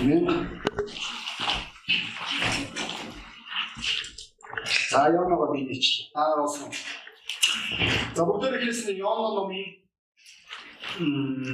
Амен. 0.00 0.24
За 4.90 5.08
Йоногоо 5.08 5.52
би 5.52 5.62
нэч. 5.64 6.12
Та 6.12 6.36
болсон. 6.36 6.70
За 8.14 8.22
бүгдээр 8.28 8.60
хэлсэн 8.60 8.96
Йоно 8.96 9.28
номын 9.36 9.66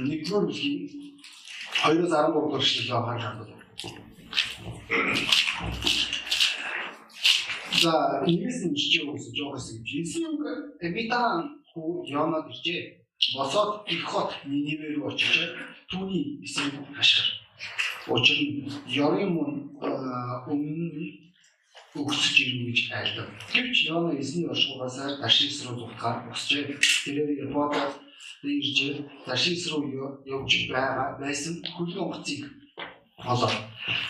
нэгдүгээр 0.07 0.45
бүлгийн 0.47 0.79
2-13 1.83 2.33
дугаар 2.33 2.63
эшлэл 2.63 2.95
анхаарал 2.97 3.23
хандуул. 3.23 3.53
За 7.83 7.93
нь 8.27 8.75
жижиг 8.79 9.07
үгс 9.11 9.25
жоохос 9.37 9.67
гэж. 9.71 9.87
Есүг 10.03 10.39
Эмитан 10.83 11.63
хүү 11.71 12.07
Йонод 12.11 12.47
иржээ. 12.51 12.81
Босоод 13.35 13.87
их 13.87 14.03
хот 14.03 14.31
Нинивэ 14.45 14.95
рүү 14.95 15.07
очиж 15.07 15.55
түүний 15.89 16.43
эсрэг 16.43 16.75
хашгир. 16.95 17.32
Учир 18.07 18.37
нь 18.43 18.67
Ёрын 18.87 19.31
мөн 19.31 19.51
өмнө 20.51 21.23
өгсөж 21.95 22.35
ирнэ 22.43 22.63
гэж 22.73 22.79
айлдав. 22.91 23.29
Гэвч 23.53 23.87
Йона 23.87 24.11
эзний 24.19 24.47
оршуугаас 24.49 24.97
Таршис 25.21 25.63
руу 25.65 25.79
зугтахаар 25.79 26.27
босчээ. 26.27 26.75
Тэрээр 27.05 27.47
Японод 27.47 27.95
ирж 28.43 29.07
Таршис 29.25 29.71
руу 29.71 29.87
явж 30.25 30.51
байгаа 30.73 31.15
байсан 31.21 31.63
хөлн 31.63 31.99
онгоцыг 32.03 32.43
олоо. 33.17 33.51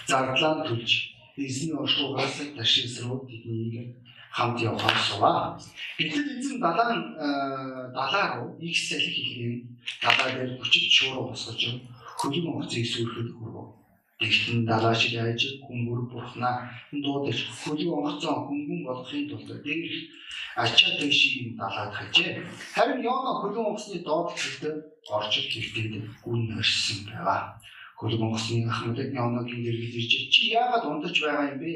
Зардлаа 0.08 0.66
төлж 0.66 0.92
эзний 1.38 1.76
оршуугаас 1.76 2.36
Таршис 2.58 3.04
руу 3.04 3.28
тэднийг 3.30 3.94
хамт 4.32 4.62
явахаар 4.62 4.98
суваа. 4.98 5.60
Гэтэл 6.00 6.40
эзэн 6.40 6.58
далаа 6.60 6.98
далаа 7.94 8.26
руу 8.40 8.58
их 8.58 8.74
салхи 8.74 9.22
хийх 9.22 9.70
далаа 10.02 10.34
дээр 10.34 10.58
хүчит 10.58 10.90
шуурга 10.90 11.30
босгож 11.30 11.62
хөлн 12.18 12.48
онгоцыг 12.48 12.86
сүрхэд 12.88 13.30
хүрв. 13.38 13.83
Тэгтэн 14.20 14.66
далаа 14.70 14.96
шиг 14.96 15.14
айж 15.18 15.42
хүмүүр 15.66 16.02
бурхнаа 16.12 16.70
дуудаж 17.04 17.40
хөлөг 17.60 17.90
онгоцоо 17.98 18.36
хөнгөн 18.46 18.82
болгохын 18.86 19.30
тулд 19.30 19.50
дээрх 19.66 19.98
ачаа 20.64 20.92
дэшийн 21.00 21.58
далаад 21.60 21.92
хажээ. 21.98 22.32
Харин 22.76 23.02
Йона 23.06 23.32
хөлөг 23.42 23.58
онгоцны 23.68 23.98
доод 24.06 24.30
хэсэгт 24.32 24.64
орж 25.18 25.34
хэлтэд 25.54 25.94
гүн 26.24 26.42
нэрсэн 26.54 27.00
байва. 27.10 27.38
Хөлөг 28.00 28.22
онгоцны 28.26 28.58
ахмад 28.70 29.00
Йоногийн 29.18 29.62
дэргэд 29.66 29.98
ирж 30.00 30.12
чи 30.34 30.42
яагаад 30.62 30.86
унтаж 30.86 31.16
байгаа 31.20 31.52
юм 31.52 31.60
бэ? 31.62 31.74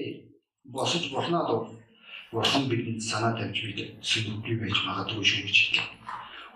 Босож 0.74 1.04
бурхнаа 1.10 1.44
дуу. 1.50 1.64
Бурхан 2.32 2.64
бидэнд 2.70 3.02
санаа 3.10 3.34
тавьж 3.36 3.58
бид 3.66 3.80
сүлггүй 4.10 4.56
байж 4.62 4.78
магадгүй 4.86 5.26
шүү 5.26 5.42
гэж 5.48 5.58
хэллээ 5.60 5.97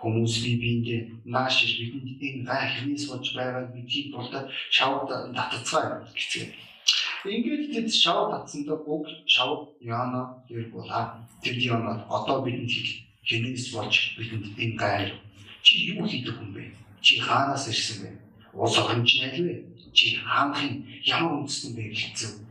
хүмүүс 0.02 0.34
бие 0.42 0.58
биендээ 0.62 1.00
нааш 1.30 1.62
бидэнд 1.78 2.18
энэ 2.26 2.42
гай 2.42 2.62
хинээс 2.74 3.04
болж 3.06 3.26
байгааг 3.38 3.70
мэдхийн 3.70 4.10
тулд 4.10 4.34
шавд 4.76 5.08
татцгаа 5.30 6.02
гэцгээ. 6.10 6.50
Ингээд 7.22 7.70
тэд 7.70 7.88
шав 8.02 8.18
татсандаа 8.34 8.82
уг 8.82 9.06
шав 9.34 9.70
яана 9.78 10.42
дээр 10.50 10.66
булаа. 10.74 11.22
Тэр 11.42 11.56
яана 11.72 12.02
одоо 12.10 12.42
бидэнд 12.42 12.66
хинээс 13.22 13.70
болж 13.70 13.94
бидэнд 14.18 14.58
энэ 14.58 14.76
гай 14.82 15.14
чи 15.62 15.94
юу 15.94 16.02
хийдэг 16.06 16.34
юм 16.42 16.50
бэ? 16.50 16.74
Чи 17.00 17.22
хаанаас 17.22 17.70
ирсэн 17.70 18.02
бэ? 18.02 18.10
Уус 18.58 18.74
оромж 18.82 19.10
найл 19.22 19.38
вэ? 19.46 19.54
Чи 19.94 20.18
хаанхын 20.18 20.82
ямар 21.06 21.46
үндэстэн 21.46 21.78
бэ 21.78 21.94
гэлцэв. 21.94 22.42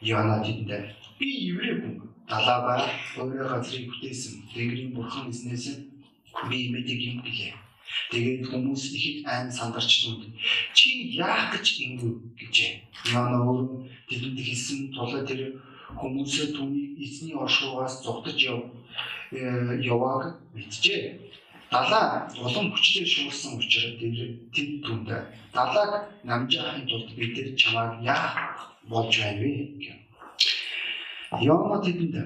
Яана 0.00 0.40
тэдэнд 0.40 0.72
би 1.20 1.28
еврей 1.52 1.76
хүн 1.76 2.08
далаа 2.28 2.58
ба 2.64 2.74
өөрөө 3.20 3.48
газрыг 3.52 3.84
бүтээсэн 3.92 4.34
Тэнгэрийн 4.52 4.94
бурхан 4.96 5.28
эзнээс 5.28 5.84
би 6.50 6.58
мэдэг 6.72 7.00
юм 7.10 7.18
гэлээ. 7.26 7.54
Тэгээд 8.10 8.48
хүмүүс 8.50 8.82
ихэд 8.96 9.18
айн 9.32 9.48
сандарч 9.58 9.90
дүнд 10.04 10.22
чи 10.76 10.88
яах 11.16 11.52
гэж 11.52 11.66
ингэв 11.84 12.14
гэжээ. 12.38 12.72
Яна 13.16 13.38
өөр 13.48 13.88
тэдэнд 14.08 14.38
хэлсэн 14.40 14.92
тулаа 14.92 15.22
тэр 15.24 15.40
хүмүүсээ 16.00 16.46
түүний 16.56 16.86
эзний 17.04 17.36
оршуугаас 17.36 18.04
зугтаж 18.04 18.38
яв 18.52 18.60
явааг 19.32 20.36
мэджээ. 20.54 21.02
Далаа 21.72 22.28
улам 22.44 22.72
хүчтэй 22.72 23.04
шуурсан 23.04 23.60
учраас 23.60 23.96
тэр 24.00 24.16
тэд 24.54 24.70
түнд 24.84 25.08
далааг 25.52 25.92
намжаахын 26.28 26.88
тулд 26.88 27.08
бид 27.16 27.32
тэр 27.36 27.48
чамайг 27.60 28.04
яах 28.04 28.32
болж 28.88 29.12
байна 29.20 29.40
вэ 29.44 29.52
гэв. 29.82 29.98
Яна 31.44 31.76
тэдэнд 31.84 32.16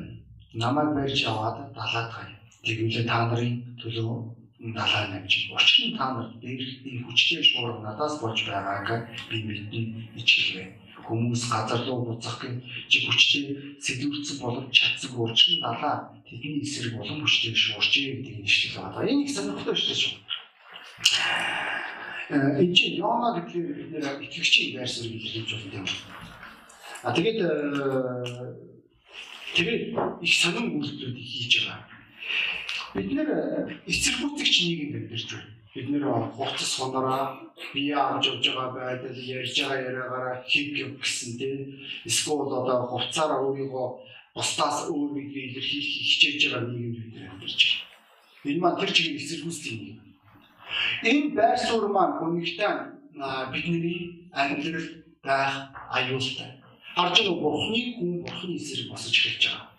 намайг 0.55 0.91
барьж 0.95 1.21
аваад 1.27 1.75
далаад 1.75 2.09
гай 2.15 2.42
Тэгвэл 2.63 3.03
та 3.11 3.27
нарын 3.27 3.75
төлөө 3.83 4.43
далаа 4.71 5.11
намж 5.11 5.51
учир 5.51 5.91
нь 5.91 5.99
та 5.99 6.15
нар 6.15 6.31
дээрх 6.39 6.87
энэ 6.87 7.03
хүчтэй 7.03 7.43
шуурга 7.43 7.83
надаас 7.83 8.23
болж 8.23 8.39
байгааг 8.47 9.11
би 9.27 9.43
мэднэ 9.43 10.15
ичгэлээ. 10.15 10.71
Хүмүүс 11.03 11.51
газар 11.51 11.83
руу 11.83 12.07
буцах 12.07 12.39
гэн 12.39 12.63
чи 12.87 13.03
хүчтэй 13.03 13.75
сэлүүрцэн 13.83 14.39
болов 14.39 14.71
чадсаг 14.71 15.11
учир 15.19 15.59
нь 15.59 15.63
далаа 15.67 16.15
тэдний 16.23 16.63
эсрэг 16.63 16.95
болон 16.95 17.27
хүчтэй 17.27 17.51
шуурчээ 17.51 18.23
гэдэг 18.23 18.37
нэшлэл 18.47 18.79
байна. 18.79 19.11
Энэ 19.11 19.23
их 19.27 19.35
сонирхолтой 19.35 19.75
шүү 19.75 19.99
дээ. 19.99 20.23
Э 22.31 22.63
энэ 22.63 22.75
чинь 22.79 22.95
Йона 23.03 23.43
гэхлээр 23.43 23.75
бид 23.75 23.91
нэр 23.91 24.23
итгэгчийн 24.23 24.79
байр 24.79 24.87
суурийг 24.87 25.27
хэлж 25.27 25.51
байна 25.59 25.83
юм. 25.83 25.87
А 27.03 27.11
тэгээд 27.11 27.39
э, 27.43 27.51
тэгээд 29.59 29.83
их 30.23 30.35
сонин 30.39 30.79
үйлдэлүүдийг 30.79 31.27
хийж 31.27 31.67
байгаа 31.67 31.92
Бид 32.95 33.09
нэр 33.17 33.29
эцэрхүүцэгч 33.89 34.55
нийгэм 34.63 34.93
амьдарч 34.99 35.29
байна. 35.33 35.51
Бид 35.75 35.89
нэр 35.89 36.05
хувцас 36.37 36.71
сунараа 36.77 37.41
бие 37.73 37.97
авч 37.97 38.29
явж 38.29 38.45
байгаа 38.53 38.71
байдал 38.77 39.17
ярьж 39.17 39.57
байгаа 39.57 39.81
яриагаараа 39.89 40.45
хив 40.45 40.67
хив 40.77 40.91
гэсэн 41.01 41.31
тийм 41.41 41.81
эсвэл 42.05 42.53
одоо 42.53 42.85
хувцаараа 42.93 43.41
өөрийгөө 43.49 43.87
бусдаас 44.37 44.79
өөр 44.93 45.11
гэдгийг 45.17 45.57
илэрхийлэх 45.57 45.97
хичээж 46.09 46.41
байгаа 46.53 46.69
нийгэмд 46.69 46.97
бид 47.01 47.11
нэр 47.17 47.31
амьдарч 47.33 47.61
байна. 47.65 47.89
Энэ 48.45 48.61
маань 48.61 48.79
тэр 48.81 48.91
чигээр 48.93 49.21
эцэрхүүцлийн 49.21 49.79
нийгэм. 49.81 50.13
Энэ 51.09 51.35
байр 51.37 51.57
суурь 51.57 51.89
маань 51.89 52.21
өнөгтэй 52.25 52.73
бидний 53.53 54.29
амьдрал 54.33 54.89
байх 55.25 55.55
аюултай. 55.97 56.51
Харж 56.97 57.17
байгаа 57.17 57.37
бурхны 57.41 57.81
хүн 57.97 58.11
бурхны 58.25 58.57
эсрэг 58.57 58.93
босож 58.93 59.17
эхэлж 59.17 59.45
байгаа. 59.49 59.72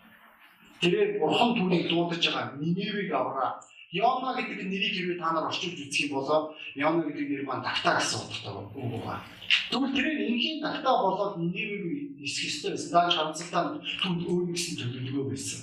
Тэрээр 0.84 1.16
бурхан 1.24 1.56
түүнийг 1.56 1.88
дуудаж 1.88 2.20
байгаа 2.20 2.60
Ниневиг 2.60 3.08
авраа. 3.16 3.56
Йона 3.96 4.36
гэдэг 4.36 4.68
нэрийг 4.68 4.94
хэрвээ 5.00 5.20
та 5.22 5.32
нар 5.32 5.48
орчуулж 5.48 5.80
үзэх 5.80 6.12
юм 6.12 6.20
бол 6.20 6.52
Йона 6.76 7.08
гэдэг 7.08 7.28
нэр 7.32 7.44
маань 7.48 7.64
тагтаа 7.64 8.04
гэсэн 8.04 8.20
утгатай 8.20 8.52
байна. 9.00 9.24
Тэгвэл 9.72 9.96
тэрээр 9.96 10.20
энгийн 10.28 10.60
тагтаа 10.60 10.96
болоод 11.00 11.40
Ниневиг 11.40 12.20
нисэх 12.20 12.52
ёстой 12.52 12.72
байсан. 12.76 12.92
Дааж 12.92 13.14
хамсалтаа 13.16 13.64
түнд 14.04 14.22
өөр 14.28 14.52
гэсэн 14.52 14.76
төлөвлөгөө 14.76 15.26
байсан. 15.32 15.62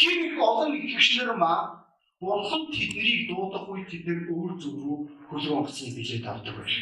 Хин 0.00 0.18
их 0.32 0.36
олон 0.40 0.70
итгэгчнэр 0.80 1.36
маа 1.36 1.84
бурхан 2.16 2.72
тэднийг 2.72 3.28
дуудах 3.28 3.68
үед 3.68 3.92
тэд 3.92 4.08
нэр 4.08 4.32
өөр 4.32 4.52
зүг 4.56 4.74
рүү 4.80 4.98
хөлөө 5.28 5.54
онгоцны 5.60 5.92
билет 5.92 6.24
авдаг 6.24 6.56
байх. 6.56 6.72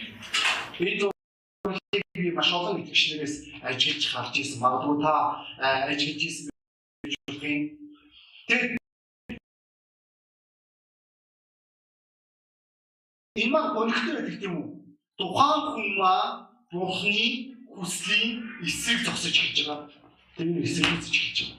Энэ 0.78 1.10
би 2.14 2.30
маш 2.30 2.52
олон 2.54 2.78
итгэгчнэрээс 2.78 3.34
ажиглаж 3.64 4.04
харж 4.06 4.34
ирсэн. 4.38 4.62
Магадгүй 4.62 4.96
та 5.02 5.12
ажиглаж 5.90 6.22
ирсэн 6.28 6.50
болохын 7.26 7.62
тэр 8.48 8.60
энэ 13.40 13.52
маань 13.52 13.74
гонхтой 13.74 14.14
байдаг 14.14 14.36
тийм 14.40 14.54
үү? 14.58 14.68
Тухайн 15.18 15.60
хүн 15.72 15.88
маа 16.00 16.24
Бурхны 16.70 17.26
хүслийн 17.74 18.30
эсрэг 18.62 19.00
зогсож 19.06 19.34
эхэлж 19.34 19.58
байгаа. 19.66 19.90
Тэр 20.36 20.48
эсрэг 20.62 20.90
үзэж 20.98 21.14
эхэлж 21.18 21.38
байгаа. 21.40 21.58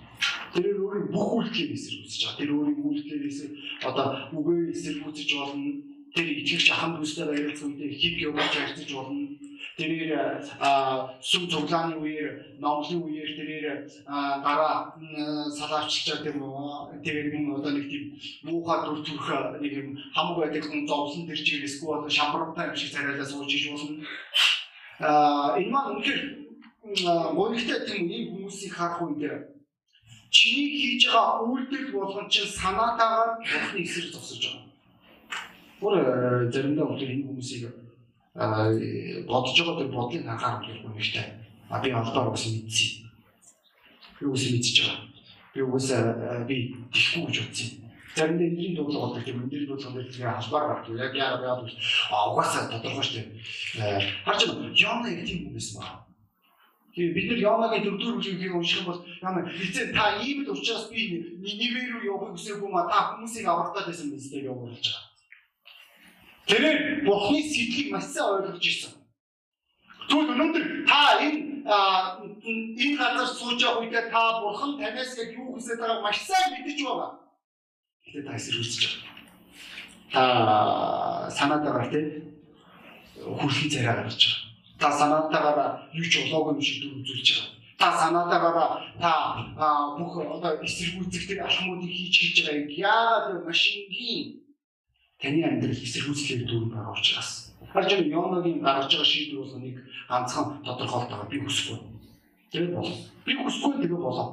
Тэр 0.53 0.65
өөрийн 0.83 1.07
бүх 1.11 1.27
үйлдэлээр 1.35 1.75
эсрэг 1.75 1.99
үзэж 2.05 2.21
байгаа. 2.21 2.39
Тэр 2.39 2.51
өөрийн 2.55 2.79
үйлдэлээс 2.85 3.39
одоо 3.87 4.07
үгээр 4.37 4.71
эсрэг 4.73 5.07
үзэж 5.07 5.29
болно. 5.39 5.71
Тэр 6.15 6.27
итгэгч 6.39 6.67
ахын 6.71 6.93
бүстэй 6.99 7.25
байрлах 7.27 7.63
үедээ 7.63 7.91
хийг 7.99 8.15
явуулж 8.27 8.55
ажиллаж 8.59 8.91
болно 8.91 9.25
тэрээр 9.77 10.43
сүм 11.21 11.43
цуглааны 11.51 11.95
үеэр 11.99 12.59
номлын 12.59 13.01
үеэр 13.07 13.31
тэрээр 13.37 13.65
гараа 14.45 14.95
салаавчилчаа 15.57 16.23
тийм 16.23 16.43
үү 16.43 16.99
тэгээд 17.05 17.33
юм 17.35 17.55
одоо 17.55 17.71
нэг 17.71 17.87
тийм 17.91 18.03
муухай 18.43 18.79
дүр 18.83 18.99
төрх 19.05 19.27
нэг 19.63 19.73
юм 19.81 19.89
хамаг 20.15 20.37
байдаг 20.37 20.63
хүн 20.67 20.87
зовлон 20.87 21.27
тэр 21.27 21.39
эсвэл 21.39 21.95
одоо 21.97 22.09
шамбартай 22.09 22.67
юм 22.69 22.75
шиг 22.75 22.91
царайлаа 22.91 23.27
сууж 23.27 23.51
иж 23.53 23.63
болно 23.71 24.03
а 24.99 25.55
энэ 25.57 25.71
маань 25.71 25.91
үнэхээр 25.95 26.21
гонхтой 27.37 27.79
тийм 27.87 28.09
ийм 28.09 28.25
хүмүүсийг 28.33 28.73
харах 28.75 29.01
үед 29.01 29.49
чиний 30.31 30.69
хийж 30.79 31.03
байгаа 31.11 31.43
үйлдэл 31.43 31.91
болгон 31.91 32.27
чинь 32.29 32.47
санаатаагаар 32.47 33.31
бурхны 33.39 33.79
эсрэг 33.83 34.11
зогсож 34.13 34.41
байгаа. 34.45 34.65
Бүр 35.81 35.93
заримдаа 36.53 36.85
үнэхээр 36.87 37.13
энэ 37.15 37.27
хүмүүсийг 37.27 37.63
бодож 38.33 39.57
байгаа 39.59 39.79
тэр 39.79 39.91
бодлыг 39.91 40.27
анхаарах 40.27 40.65
хэрэгтэй 40.65 40.91
нэртэй. 40.91 41.27
А 41.69 41.81
би 41.83 41.89
алдаа 41.91 42.31
бас 42.31 42.45
мэдсэн. 42.47 43.11
Би 44.19 44.25
үс 44.25 44.43
мэдчихэж 44.51 44.77
байгаа. 44.87 45.07
Би 45.53 45.61
үс 45.61 45.87
би 46.47 46.55
тийхгүй 46.93 47.27
гэж 47.27 47.37
бодсон. 47.43 47.81
заримдаа 48.15 48.47
эндэрийн 48.47 48.75
дуудлага 48.75 49.07
болдог 49.07 49.23
тийм 49.23 49.43
эндэрийн 49.43 49.67
дуудлагын 49.67 49.95
дээр 49.95 50.11
тэгээ 50.11 50.35
халбаар 50.35 50.65
гардаг. 50.67 50.95
Яг 50.99 51.13
яагаад 51.15 51.43
яагаад 51.47 51.63
гэж 51.63 51.75
угаасаа 52.11 52.63
тодорхой 52.71 53.03
шүү 53.03 53.15
дээ. 53.15 53.27
Байна. 54.27 54.73
Йона 54.75 55.07
яг 55.11 55.25
тийм 55.27 55.39
юм 55.47 55.53
байсан 55.55 55.75
байна. 55.79 55.99
Тэгээ 56.91 57.15
бид 57.15 57.27
нар 57.31 57.39
Йонагийн 57.39 57.83
дөрөвдүгээр 57.87 58.15
бүлгийг 58.19 58.55
унших 58.55 58.79
юм 58.83 58.87
бол 58.91 59.01
Йона 59.23 59.41
эцэг 59.47 59.95
та 59.95 60.19
ийм 60.19 60.43
л 60.43 60.51
учраас 60.51 60.91
би 60.91 60.99
Нинивэ 61.39 61.81
рүү 61.87 62.03
явахыг 62.11 62.35
хүсээгүй 62.35 62.67
ма 62.67 62.83
та 62.91 63.15
хүмүүсийг 63.15 63.47
аврах 63.47 63.87
гэсэн 63.87 64.11
мэт 64.11 64.27
явуулж 64.43 64.75
байгаа. 64.75 65.10
Тэр 66.47 67.05
Бурхны 67.05 67.41
сэтлийг 67.41 67.91
маш 67.91 68.05
сайн 68.13 68.41
ойлгож 68.41 68.65
ирсэн. 68.65 68.93
Тэгвэл 70.09 70.33
өнөөдөр 70.33 70.65
та 70.89 71.21
энэ 71.21 71.51
энэ 71.65 72.97
газар 72.97 73.27
сууж 73.27 73.61
байгаа 73.61 73.81
үедээ 73.81 74.09
та 74.09 74.41
Бурхан 74.41 74.75
танаас 74.79 75.13
яг 75.17 75.29
юу 75.37 75.53
хүсэж 75.53 75.77
байгааг 75.79 76.01
маш 76.03 76.17
сайн 76.25 76.49
мэдэж 76.57 76.79
байгаа. 76.83 77.11
Гэтэ 78.05 78.25
та 78.27 78.35
эсэргүүцэж 78.35 78.81
байгаа. 78.89 79.11
Та 80.11 80.21
санаатаагаар 81.29 81.87
тийм 81.93 82.07
хүслийн 83.39 83.71
царай 83.71 83.95
гаргаж 83.95 84.19
байгаа. 84.19 84.51
Та 84.81 84.87
санаатаагаар 84.91 85.93
юу 85.93 86.05
ч 86.09 86.13
болоог 86.27 86.57
юм 86.57 86.61
шиг 86.61 86.89
үзүүлж 86.89 87.29
байгаа. 87.29 87.49
Та 87.77 87.87
санаатаагаар 88.01 88.81
та 88.99 89.67
бүх 89.95 90.17
одоо 90.17 90.59
эсэргүүцэгтэй 90.65 91.39
алхмуудыг 91.39 91.87
хийж 91.87 92.15
хийж 92.19 92.37
байгаа. 92.43 92.67
Яагаад 92.67 93.45
машингийн 93.45 94.40
таны 95.21 95.39
амьдрал 95.45 95.85
эсэргүүцлээр 95.85 96.43
дүр 96.49 96.63
байгаа 96.73 96.97
учраас. 96.97 97.53
Харж 97.71 97.89
байгаа 97.93 98.09
Йоногийн 98.09 98.59
гаргаж 98.65 98.91
байгаа 98.91 99.05
шийдвэр 99.05 99.39
бол 99.41 99.55
нэг 99.61 99.75
ганцхан 100.09 100.45
тодорхойлт 100.65 101.09
байгаа. 101.09 101.29
Би 101.31 101.37
хүсэхгүй. 101.39 101.77
Тэгээд 102.51 102.73
болоо. 102.75 102.97
Би 103.25 103.31
хүсэхгүй 103.37 103.73
тэгээд 103.85 104.01
болоо. 104.01 104.27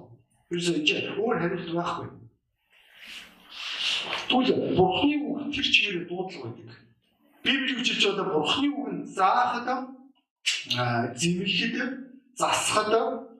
Юусе 0.50 0.80
энэ 0.80 1.20
өөр 1.20 1.36
хариулт 1.38 1.70
байхгүй. 1.76 2.08
Тэгвэл 4.28 4.76
Бурхны 4.76 5.14
үг 5.28 5.52
тэр 5.52 5.66
чигээр 5.68 6.08
дуудлага 6.08 6.48
байдаг. 6.48 6.78
Библи 7.44 7.72
үжилж 7.76 8.04
одоо 8.08 8.26
Бурхны 8.32 8.68
үг 8.72 8.88
нь 8.96 9.04
заахад 9.04 9.68
зэмлэхэд 11.20 11.76
засахад 12.32 12.92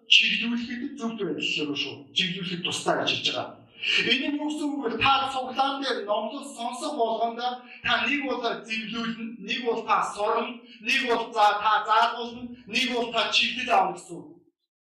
чиглүүлэхэд 0.09 1.00
зөвхт 1.00 1.21
байдлаар 1.21 1.77
шүү. 1.77 1.95
Чиглүүлэхэд 2.17 2.65
тусдаа 2.65 3.00
гэж 3.00 3.11
хэлж 3.12 3.29
байгаа. 3.33 3.57
Энэ 3.78 4.34
нь 4.34 4.38
юу 4.42 4.50
гэсэн 4.50 4.66
үг 4.75 4.80
вэ? 4.82 4.90
Та 4.98 5.30
цуглаан 5.30 5.78
дээр 5.78 6.02
номлол 6.02 6.42
сонсох 6.42 6.98
болгонд 6.98 7.38
та 7.38 7.92
нэг 8.02 8.26
бол 8.26 8.42
зэмлүүлнэ, 8.42 9.38
нэг 9.38 9.60
бол 9.62 9.86
та 9.86 10.02
сурна, 10.02 10.58
нэг 10.82 11.00
бол 11.06 11.30
за 11.30 11.46
та 11.62 11.72
заалгуулна, 11.86 12.42
нэг 12.66 12.86
бол 12.90 13.12
та 13.14 13.30
чиглэл 13.30 13.70
аавна 13.70 13.94
гэсэн. 13.94 14.19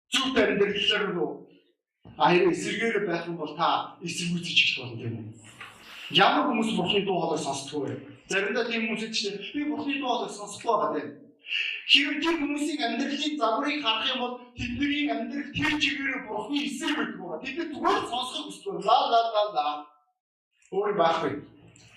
Зөвхт 0.10 0.38
амьдралаар 0.40 1.06
руу 1.12 1.50
аяа 2.18 2.52
эсэргээр 2.52 3.08
байх 3.08 3.28
юм 3.28 3.36
бол 3.36 3.56
та 3.56 4.00
эсэргүүцэж 4.00 4.58
их 4.64 4.72
болно 4.80 4.96
тийм 4.96 5.16
үү? 5.20 5.28
Ямар 6.16 6.48
хүмүүс 6.48 6.72
бурхны 6.80 7.04
дуу 7.04 7.20
хоолойг 7.20 7.44
сонсдгоо 7.44 7.84
вэ? 7.84 7.96
Заримдаа 8.32 8.64
тийм 8.64 8.88
хүмүүс 8.88 9.12
ч 9.12 9.20
би 9.54 9.68
бурхны 9.68 10.00
дуу 10.00 10.08
хоолойг 10.08 10.32
сонсохгүй 10.32 10.72
байгаа 10.72 10.92
тийм. 10.96 11.10
Хэрвээ 11.90 12.22
тэр 12.22 12.36
хүмүүсийн 12.38 12.86
амьдралын 12.86 13.34
загварыг 13.42 13.82
харах 13.82 14.06
юм 14.14 14.20
бол 14.22 14.36
тэдний 14.54 15.10
амьдрал 15.10 15.50
тэр 15.58 15.74
чигээр 15.82 16.30
бурхны 16.30 16.58
эсрэг 16.70 17.18
байдаг 17.18 17.18
байгаа. 17.18 17.42
Тэд 17.42 17.58
зүгээр 17.74 18.04
сонсох 18.06 18.46
хүсдэг. 18.46 18.86
Ла 18.86 18.98
ла 19.10 19.22
ла 19.34 19.44
ла. 19.58 19.68
Өөр 20.70 20.94
байхгүй. 21.02 21.34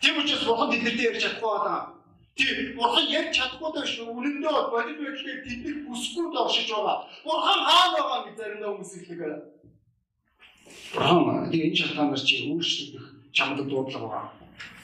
Тийм 0.01 0.17
учраас 0.17 0.49
бурхан 0.49 0.73
тэднэртэй 0.73 1.07
ярьж 1.13 1.21
чадахгүй 1.21 1.53
байгаа. 1.53 1.81
Тийм 2.41 2.57
бурхан 2.73 3.07
ярьж 3.13 3.33
чадахгүй 3.37 3.85
шүү. 3.85 4.09
Үнэндээ 4.17 4.57
бодит 4.73 4.97
байдлаар 4.97 5.41
тэднийг 5.45 5.79
бүсгүй 5.85 6.27
доршиж 6.33 6.69
байгаа. 6.73 6.97
Бурхан 7.29 7.61
хаана 7.69 7.93
байгаа 8.01 8.21
гэж 8.25 8.35
заримдаа 8.41 8.71
хүмүүс 8.73 8.93
хэлдэг. 8.97 9.21
Бурхан 10.97 11.53
энэ 11.53 11.77
шалтгаанаар 11.77 12.23
чи 12.25 12.35
өөрчлөгдөх 12.49 13.05
чамд 13.37 13.59
дуудлага 13.69 14.09
байгаа. 14.09 14.42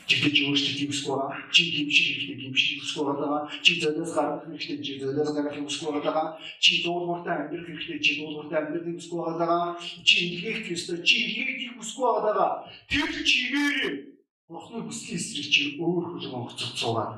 Жигдэж 0.09 0.37
өөрчлөлт 0.49 0.81
хийсгүй 0.81 1.15
байгаа. 1.21 1.37
Чи 1.53 1.63
гимшиг 1.69 2.07
хэрэгтэй 2.17 2.37
гимшиг 2.41 2.81
хийсгүй 2.81 3.05
байгаа. 3.09 3.41
Чи 3.65 3.73
золиос 3.81 4.13
гарах 4.17 4.41
хэрэгтэй 4.49 4.81
чи 4.81 4.93
золиос 5.01 5.31
гарах 5.37 5.55
хийсгүй 5.55 5.91
байгаа. 6.01 6.27
Чи 6.65 6.71
дуулууртай 6.85 7.37
амьдрах 7.37 7.67
хэрэгтэй 7.69 7.99
чи 8.01 8.13
дуулууртай 8.19 8.59
амьдрах 8.59 8.89
хийсгүй 8.89 9.21
байгаа. 9.21 9.77
Чи 10.07 10.17
илгээх 10.25 10.73
ёстой 10.73 11.05
чи 11.05 11.17
илгээх 11.29 11.77
хийсгүй 11.77 12.09
байгаа. 12.25 12.65
Тэр 12.89 13.13
чигээр 13.31 14.19
Бурхны 14.49 14.81
хүслийн 14.89 15.21
эсрэг 15.21 15.49
чи 15.53 15.63
өөр 15.77 16.05
хөлгөн 16.09 16.49
хоцрох 16.49 16.73
цугаад 16.73 17.13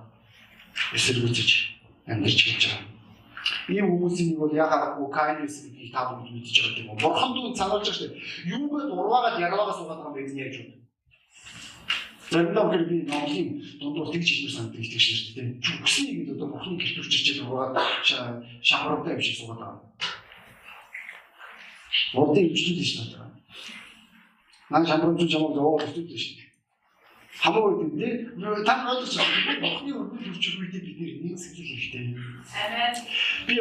эсэргүүцэж 0.99 1.51
амьдарч 2.11 2.41
гэж 2.43 2.63
байгаа. 2.67 2.91
Ийм 3.71 3.87
хүмүүсийн 3.87 4.35
нэг 4.35 4.39
бол 4.43 4.51
ягаад 4.51 4.99
Каин 5.15 5.47
эсрэг 5.47 5.95
та 5.95 6.11
бүгд 6.11 6.27
мэдж 6.27 6.57
байгаа 6.59 6.83
юм. 6.83 6.99
Бурхан 6.99 7.31
дүүн 7.39 7.55
царуулж 7.55 7.87
байгаа 7.87 7.95
шүү 7.95 8.11
дээ. 8.11 8.23
Юугээд 8.51 8.91
урваагаад 8.99 9.39
яраагаа 9.47 9.79
суугаад 9.79 9.99
байгаа 10.03 10.11
юм 10.11 10.17
бэ 10.19 10.23
гэж 10.27 10.35
яаж 10.43 10.55
юм. 10.59 10.80
Заримдаа 12.31 12.71
тэр 12.71 12.85
би 12.87 12.97
номлын 13.11 13.49
дундуур 13.81 14.13
тэгж 14.15 14.29
хэлмээр 14.31 14.79
их 14.79 14.91
тэгш 14.95 15.07
нэртэй 15.11 15.59
тийм. 15.59 15.83
Үсний 15.83 16.15
гэдэг 16.23 16.35
одоо 16.39 16.49
бурхны 16.55 16.79
гэрт 16.79 17.01
үрчиж 17.03 17.43
байгаа 17.43 17.75
шамбартай 18.63 19.15
юм 19.15 19.23
шиг 19.23 19.37
суугаад 19.37 19.59
байгаа. 19.59 19.83
Урдын 22.15 22.47
өвчлөл 22.55 22.87
шүү 22.87 23.07
дээ. 23.11 23.31
Наа 24.71 24.87
шамбарч 24.87 25.27
чамд 25.27 25.59
өөр 25.59 25.83
өвчлөл 25.83 26.07
шүү 26.23 26.50
дээ. 27.41 27.47
Хамаагүй 27.47 27.75
тийм 27.81 28.65
та 28.69 28.75
ойлгож 28.91 29.15
байгаа. 29.17 29.57
Бурхны 29.65 29.91
өргөл 29.97 30.29
үрчих 30.31 30.55
үедээ 30.61 30.83
бид 30.85 30.99
нэг 31.25 31.37
сэтгэл 31.41 31.73
хэрэгтэй. 31.73 32.05
Амен. 32.61 32.95
Би 33.49 33.55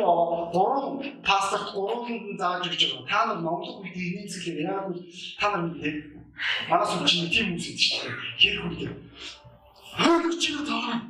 гурван 0.54 1.00
пасторт 1.24 1.72
гурван 1.72 2.36
зааж 2.36 2.68
өгч 2.68 2.82
байгаа. 2.92 3.08
Та 3.08 3.20
нар 3.28 3.40
номлох 3.40 3.80
үедээ 3.84 4.20
нэг 4.20 4.28
сэтгэл 4.28 4.64
яг 4.68 4.88
та 5.40 5.48
нар 5.56 5.64
мэдээ 5.72 6.20
Манаас 6.70 6.96
юм 6.96 7.06
чинь 7.06 7.30
тийм 7.30 7.56
идэв 7.56 7.76
шүү 7.76 8.00
дээ. 8.04 8.16
Хэрэг 8.40 8.66
үлдээ. 8.68 8.92
Хөөг 10.00 10.36
чи 10.40 10.52
таа. 10.64 11.04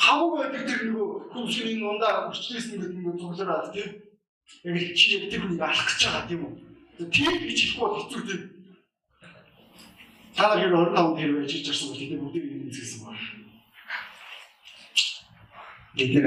Хамаг 0.00 0.32
байдаг 0.34 0.66
тэр 0.66 0.80
нөгөө 0.90 1.08
хүмүүсийн 1.30 1.86
ундаа 1.86 2.26
хүчлээс 2.26 2.74
нэг 2.74 2.90
ингэ 2.90 3.20
цуглараад 3.20 3.70
тийм. 3.70 3.90
Яг 4.66 4.94
чи 4.98 5.06
яг 5.14 5.30
тэр 5.30 5.46
хүнийг 5.46 5.62
алах 5.62 5.86
гэж 5.86 6.00
байгаа 6.02 6.26
тийм 6.26 6.42
үү? 6.42 6.54
Тийм 7.14 7.32
гэж 7.46 7.58
хэлэхгүй 7.62 7.86
бол 7.86 7.98
хэцүү 8.02 8.22
тийм. 8.26 8.42
Та 10.36 10.54
нар 10.54 10.58
хэрэг 10.62 10.74
25 10.94 11.18
тэр 11.18 11.30
байж 11.36 11.52
ирсэн 11.58 11.88
бол 11.90 11.98
тэд 11.98 12.20
бүгдийг 12.20 12.44
юм 12.46 12.62
үзсэн 12.70 13.00
байна. 13.02 13.18
Бид 15.94 16.10
нэр 16.14 16.26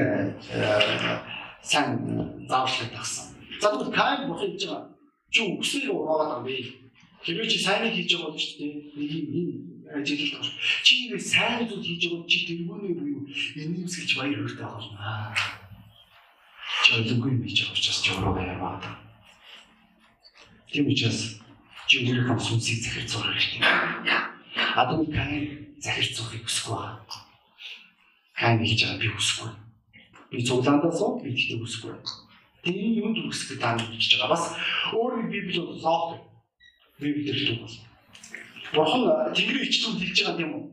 сайн 1.63 1.89
заавчлаг 2.49 2.91
тагсан. 2.91 3.25
За 3.61 3.71
тэгвэл 3.71 3.95
кайм 3.95 4.27
бохиж 4.27 4.59
байгаа. 4.67 4.91
Чи 5.31 5.39
үгсээр 5.47 5.91
ураагаад 5.95 6.43
байгаа 6.43 6.59
юм. 6.59 6.83
Хэрвээ 7.23 7.47
чи 7.47 7.57
сайныг 7.63 7.95
хийж 7.95 8.11
байгаа 8.11 8.31
бол 8.35 8.43
шүү 8.43 8.59
дээ. 8.59 8.75
Нэг 8.99 9.11
юм 9.15 9.27
энэ 9.39 9.53
ажиглал 9.95 10.43
тоош. 10.43 10.49
Чи 10.83 10.91
ингэ 11.07 11.19
сайн 11.19 11.63
зүйл 11.63 11.79
хийж 11.87 12.03
байгаа 12.11 12.27
чи 12.27 12.37
тэргүүний 12.47 12.93
буюу 12.99 13.23
энээмсгэж 13.55 14.09
баяр 14.19 14.39
хөөртэй 14.43 14.67
болно. 14.67 14.99
Чи 16.83 16.89
ойлгогүй 16.99 17.31
юм 17.31 17.43
хийж 17.47 17.57
байгаа 17.63 17.77
учраас 17.79 17.99
ч 18.03 18.05
өөрөө 18.11 18.33
баяр 18.35 18.59
байна. 18.59 18.91
Тийм 20.67 20.91
учраас 20.91 21.39
чи 21.93 22.01
өөрийнхөө 22.09 22.41
сүнсийг 22.41 22.81
захир 22.81 23.05
зурх 23.05 23.29
хэрэгтэй. 23.29 23.61
Адуу 24.81 25.05
кайн 25.13 25.77
захир 25.77 26.09
зурхыг 26.09 26.41
хүсэхгүй 26.41 26.73
байна. 26.73 27.05
Кайн 28.33 28.57
хийж 28.65 28.81
байгаа 28.81 28.97
би 28.97 29.09
хүсэхгүй. 29.13 29.51
Би 30.33 30.41
цуглаандаа 30.41 30.89
суу 30.89 31.21
би 31.21 31.29
тэгтээ 31.37 31.61
хүсэхгүй. 31.61 31.93
Тэгээ 32.65 32.97
юунд 32.97 33.17
гэдэг 33.21 33.59
таамаг 33.61 33.85
хийж 33.93 34.17
байгаа. 34.17 34.33
Бас 34.33 34.43
өөр 34.89 35.13
библи 35.29 35.59
бол 35.61 35.77
логик 35.85 36.21
би 36.97 37.07
мэдэрдэг 37.13 37.57
бол. 37.61 37.77
Бурхан 38.73 39.03
Тэнгэрийн 39.37 39.69
ичтүүнд 39.69 40.01
хэлж 40.01 40.19
байгаа 40.25 40.41
юм 40.41 40.53
уу? 40.57 40.65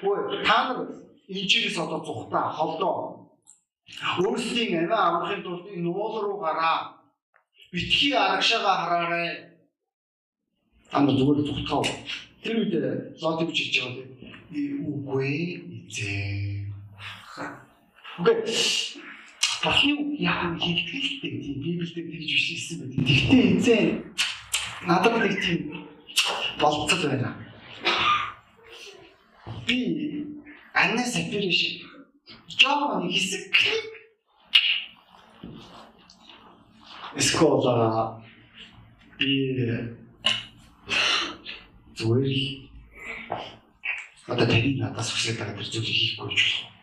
Өө 0.00 0.48
та 0.48 0.56
нар 0.72 0.80
инжирээс 1.28 1.76
одоо 1.76 2.00
зүхтаа 2.00 2.48
холдоо. 2.56 2.96
Өөрсдийн 4.24 4.88
аваа 4.88 5.28
авахын 5.28 5.44
тулд 5.44 5.68
энэ 5.68 5.92
уул 5.92 6.24
руу 6.24 6.40
гараа. 6.40 6.96
Битгий 7.68 8.16
арагшаага 8.16 8.72
хараарай. 8.80 9.47
Нар 10.92 11.04
зүгээр 11.12 11.44
зүхтаа. 11.44 11.84
Тэр 12.42 12.56
үед 12.64 12.74
лот 13.20 13.40
гэж 13.44 13.58
хэлж 13.60 13.76
байгаа 13.84 14.06
тийм. 14.48 14.88
Үгүй 14.88 15.60
эзээ. 15.84 16.72
Үгүй 18.18 18.36
яг 20.16 20.56
хэлдэг 20.56 20.96
л 20.96 21.12
дээ. 21.20 21.34
Тийм 21.44 21.56
Библиэд 21.60 22.08
тэгж 22.08 22.30
биш 22.32 22.46
хэлсэн 22.48 22.76
байдаг. 22.80 23.04
Тэгтээ 23.04 23.44
эзээ 23.58 23.84
надад 24.88 25.14
нэг 25.20 25.34
тийм 25.44 25.60
болцол 26.60 27.02
байна. 27.04 27.36
Би 29.66 30.24
анна 30.72 31.04
сапир 31.04 31.44
шиг 31.52 31.84
жоохон 32.48 33.10
хэсэг 33.10 33.52
эскола 37.16 38.22
би 39.18 39.97
зүгээр 41.98 42.30
одоо 44.30 44.46
таны 44.46 44.70
надаас 44.78 45.10
хүсэж 45.10 45.34
байгаа 45.38 45.58
зүйлийг 45.58 45.98
хийхгүй 45.98 46.30
ч 46.38 46.40
болох. 46.46 46.78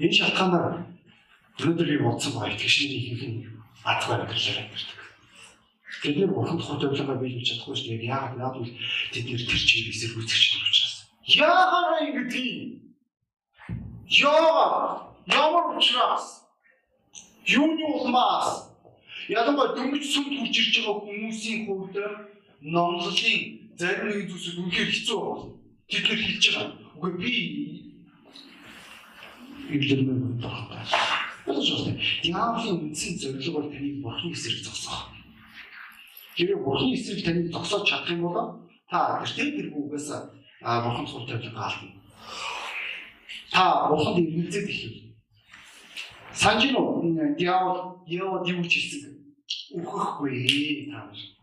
Энэ 0.00 0.16
шалтгаанаар 0.16 0.88
өнөөдөр 1.60 1.88
би 1.92 1.98
бодсон 2.00 2.32
байгаа 2.34 2.56
итгэжний 2.56 3.00
хийх 3.04 3.22
нь 3.28 3.44
атгаар 3.84 4.24
гэрлээ 4.26 4.64
байдаг. 4.64 5.00
Бид 6.02 6.16
нэр 6.16 6.32
бурхан 6.32 6.58
тухай 6.58 6.76
төвлөгөө 6.80 7.20
биелүүлж 7.20 7.48
чадахгүй 7.48 7.76
шүү 7.76 7.88
дээ. 8.00 8.08
Яагаад 8.08 8.56
бол 8.56 8.72
тэд 9.12 9.24
нэр 9.28 9.42
тэр 9.44 9.62
чигээр 9.68 9.92
эсэргүүцэгч 9.92 10.44
нар 10.52 10.64
учраас. 10.68 10.96
Яагаад 11.24 12.00
ингэдэг 12.04 12.44
юм? 12.44 12.70
Яагаад? 14.08 15.14
Ямар 15.28 15.64
учраас? 15.76 16.26
Юуны 17.44 17.84
улмаас? 17.88 18.72
Ялангуяа 19.28 19.72
дөнгөж 19.76 20.04
сүмд 20.04 20.32
хурж 20.36 20.54
ирж 20.60 20.74
байгаа 20.84 21.00
хүмүүсийн 21.00 21.60
хувьд 21.64 21.96
номлолын 22.60 23.64
зарим 23.78 24.06
нэгэн 24.08 24.28
зүйлсүүд 24.28 24.58
үнэхээр 24.62 24.90
хэцүү 24.90 25.18
байна. 25.18 25.50
Тэд 25.88 26.04
нэр 26.08 26.20
хэлж 26.22 26.44
байгаа. 26.54 26.72
Үгүй 26.94 27.12
би 27.18 27.32
эвлэрмээр 29.74 30.20
байна. 30.38 30.86
Болж 31.46 31.68
байна. 31.70 32.00
Диаволын 32.22 32.78
үндсэн 32.88 33.14
зорилго 33.18 33.60
бол 33.60 33.70
таныг 33.72 33.96
бурхны 34.02 34.32
эсрэг 34.32 34.62
зогсоох. 34.64 35.10
Хэрэг 36.36 36.60
бурхны 36.64 36.94
эсрэг 36.94 37.24
таныг 37.24 37.52
зогсоож 37.52 37.84
чадах 37.88 38.10
юм 38.10 38.22
бол 38.22 38.64
та 38.88 39.20
тэртээ 39.20 39.56
тэр 39.58 39.68
үгээс 39.74 40.08
бурхан 40.62 41.06
цуг 41.06 41.28
тавьж 41.28 41.50
гаална. 41.52 41.92
Та 43.52 43.88
бурханд 43.88 44.18
иргэлзээд 44.18 44.68
их 44.70 44.80
юм. 44.84 44.94
Санжин 46.32 46.76
уу 46.76 47.02
диавол 47.38 48.02
яа 48.06 48.42
юу 48.42 48.64
ч 48.64 48.72
хэлсэн 48.78 49.14
үхэхгүй 49.78 50.90
та 50.90 51.06
нар. 51.06 51.33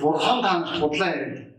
Бурхан 0.00 0.42
танаас 0.42 0.80
худлаа 0.80 1.10
яриад. 1.12 1.50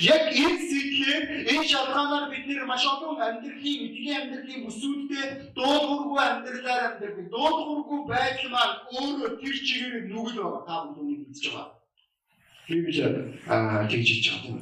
Яг 0.00 0.24
энэ 0.44 0.60
сэтгэлээр 0.68 1.24
энэ 1.52 1.68
шалтгаанаар 1.72 2.26
бид 2.32 2.44
нэр 2.48 2.64
маш 2.64 2.84
олон 2.92 3.20
амьдралын 3.26 3.80
эдгээр 3.86 4.20
амьдралын 4.20 4.64
бүсүүдтэй 4.64 5.26
дуулуургүй 5.56 6.20
амьдралаар 6.24 6.82
амьдардаг. 6.88 7.28
Дуулуургүй 7.34 8.00
байдал 8.12 8.48
маань 8.54 8.76
өөрөө 8.96 9.30
тэр 9.40 9.56
чигээр 9.66 9.96
нүгэл 10.12 10.40
байгаа. 10.40 10.62
Та 10.68 10.74
бүхэн 10.88 11.28
үзэж 11.28 11.46
байгаа. 11.52 11.68
Библи 12.68 13.00
аа 13.52 13.84
тэгж 13.90 14.08
хэлж 14.08 14.26
байгаа 14.32 14.52
юм. 14.52 14.60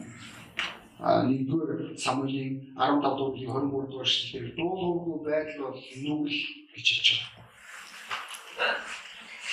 А 1.02 1.08
нэгдүгээр 1.26 1.98
Самуилийн 2.04 2.54
15 2.78 3.18
дугаар 3.18 3.66
23 3.66 3.90
дугаар 3.90 4.06
эшлэлээр 4.06 4.46
дуулуургүй 4.58 5.18
байдал 5.26 5.58
бол 5.62 5.78
нүгэл 6.02 6.40
гэж 6.74 6.86
хэлж 6.90 7.08
байгаа. 7.10 7.42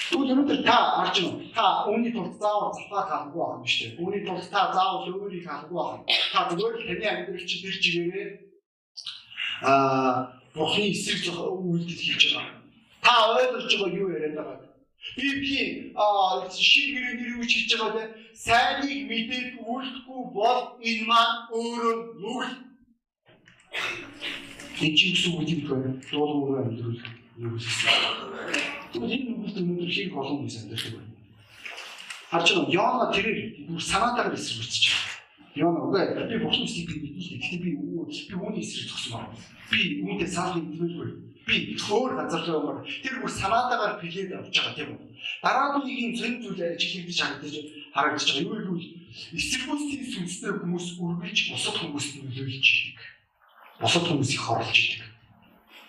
Тэгвэл 0.10 0.34
өнөөдөр 0.34 0.60
та 0.66 0.78
харж 0.98 1.16
байна. 1.22 1.46
Та 1.54 1.66
үүний 1.90 2.12
тулд 2.12 2.34
заавал 2.42 2.74
цалгаа 2.74 3.04
хаалгүй 3.10 3.42
байх 3.46 3.56
юм 3.62 3.66
шүү 3.70 3.86
дээ. 3.86 4.00
Үүний 4.02 4.22
тулд 4.26 4.46
та 4.50 4.62
заавал 4.74 5.10
өөрийг 5.14 5.46
хаалгүй 5.46 5.78
байх. 5.78 6.02
Та 6.34 6.40
зүгээр 6.50 6.76
л 6.76 6.88
таны 6.90 7.06
амьдрал 7.10 7.46
чинь 7.46 7.64
тэр 7.64 7.76
чигээрээ 7.84 8.28
аа 9.70 10.34
Бурхны 10.50 10.90
эсрэг 10.90 11.30
үйлдэл 11.30 12.04
хийж 12.04 12.24
байгаа. 12.34 12.58
Та 13.06 13.14
ойлгож 13.38 13.70
байгаа 13.70 13.98
юу 14.02 14.10
яриад 14.18 14.36
байгаа 14.36 14.70
Би 15.16 15.28
би 15.42 15.94
аа 15.96 16.50
шин 16.52 16.88
гэрээ 16.94 17.14
нэр 17.20 17.32
үуч 17.40 17.52
хийж 17.56 17.72
байгаа 17.80 17.94
те 17.96 18.04
сайныг 18.46 19.00
мэдээд 19.10 19.48
үйлдэхгүй 19.64 20.22
бол 20.36 20.62
энэ 20.90 21.04
маань 21.10 21.38
өөрөө 21.56 21.96
нүгэл. 22.22 22.56
Энд 24.84 24.96
чинь 25.00 25.16
юм 25.54 25.62
байна. 25.70 25.90
Дуулуураа 26.12 26.62
амьдрал 26.68 27.00
нүгэл. 27.00 27.00
Тэгвэл 27.00 27.29
энэ 27.40 29.32
нүгэлт 29.32 29.64
өнөөдөр 29.64 29.88
хэрэг 29.88 30.12
олон 30.12 30.44
хүмүүс 30.44 30.58
амьдрах 30.60 30.86
юм. 30.92 31.08
Харж 32.32 32.48
байгаа 32.52 32.68
Йоона 32.76 33.06
тэрээр 33.16 33.40
бүр 33.72 33.80
санаатаагаар 33.80 34.36
эсэргүүцэж 34.36 34.84
байгаа. 34.92 35.16
Йоона 35.56 35.80
үгүй 35.88 36.04
би 36.28 36.36
бурхан 36.44 36.68
үсгийг 36.68 36.90
мэднэ. 37.00 37.40
Гэхдээ 37.40 37.64
би 37.64 37.72
би 37.80 38.36
үүний 38.36 38.60
эсрэг 38.60 38.92
зогсмоор. 38.92 39.32
Би 39.72 39.80
үүнтэй 40.04 40.28
саалын 40.28 40.68
мэдмэлгүй. 40.68 41.10
Би 41.48 41.56
өөр 41.80 42.12
газар 42.20 42.44
руу 42.44 42.60
явмаар 42.60 42.80
тэр 42.84 43.16
бүр 43.24 43.32
санаатаагаар 43.32 43.96
плед 44.04 44.30
авч 44.36 44.56
байгаа 44.60 44.76
тийм 44.76 44.90
үү. 45.00 45.02
Дараа 45.40 45.68
нь 45.80 45.88
нэг 45.88 45.98
юм 46.04 46.14
зэн 46.20 46.34
зүйл 46.44 46.60
ажиглагдаж 46.60 47.20
харагдаж 47.24 47.56
харагдаж 47.96 48.28
байгаа. 48.36 48.44
Юу 48.44 48.56
гэвэл 48.68 48.88
эсэргүүцлийн 49.40 50.06
сүнстэй 50.12 50.52
хүмүүс 50.60 50.88
үргэлж 51.00 51.40
бусад 51.56 51.76
хүмүүст 51.80 52.12
нөлөөлж 52.20 52.68
идэг. 52.68 53.00
Бусад 53.80 54.06
хүмүүсийг 54.06 54.44
хорлож 54.44 54.78
идэг. 54.78 55.02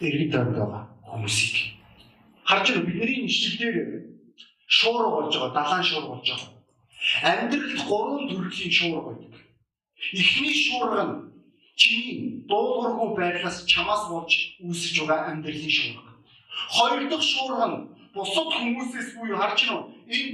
Иргэн 0.00 0.30
тойронд 0.30 0.57
байгаа 0.57 0.89
хүмүүсийг 1.10 1.56
харж 2.50 2.66
байгаа 2.70 2.86
бидний 2.86 3.22
нэшлэлээр 3.22 3.76
шуурга 4.66 5.10
болж 5.10 5.34
байгаа, 5.34 5.54
далайн 5.58 5.84
шуурга 5.84 6.08
болж 6.14 6.28
байгаа. 6.30 6.50
Амьдралд 7.22 7.82
гурван 7.88 8.28
төрлийн 8.30 8.72
шуурга 8.78 9.00
байдаг. 9.10 9.34
Эхний 10.12 10.54
шуурга 10.64 11.02
нь 11.06 11.14
чиний 11.80 12.44
дуулуургүй 12.50 13.10
байдлаас 13.18 13.58
чамаас 13.70 14.02
болж 14.12 14.32
үүсэж 14.66 14.94
байгаа 15.06 15.30
амьдралын 15.30 15.74
шуурга. 15.78 16.12
Хоёр 16.76 17.02
дахь 17.10 17.26
шуурга 17.32 17.66
нь 17.70 17.78
бусад 18.14 18.50
хүмүүсээс 18.58 19.08
буюу 19.14 19.38
харж 19.38 19.58
байна 19.66 19.86
энэ 20.10 20.30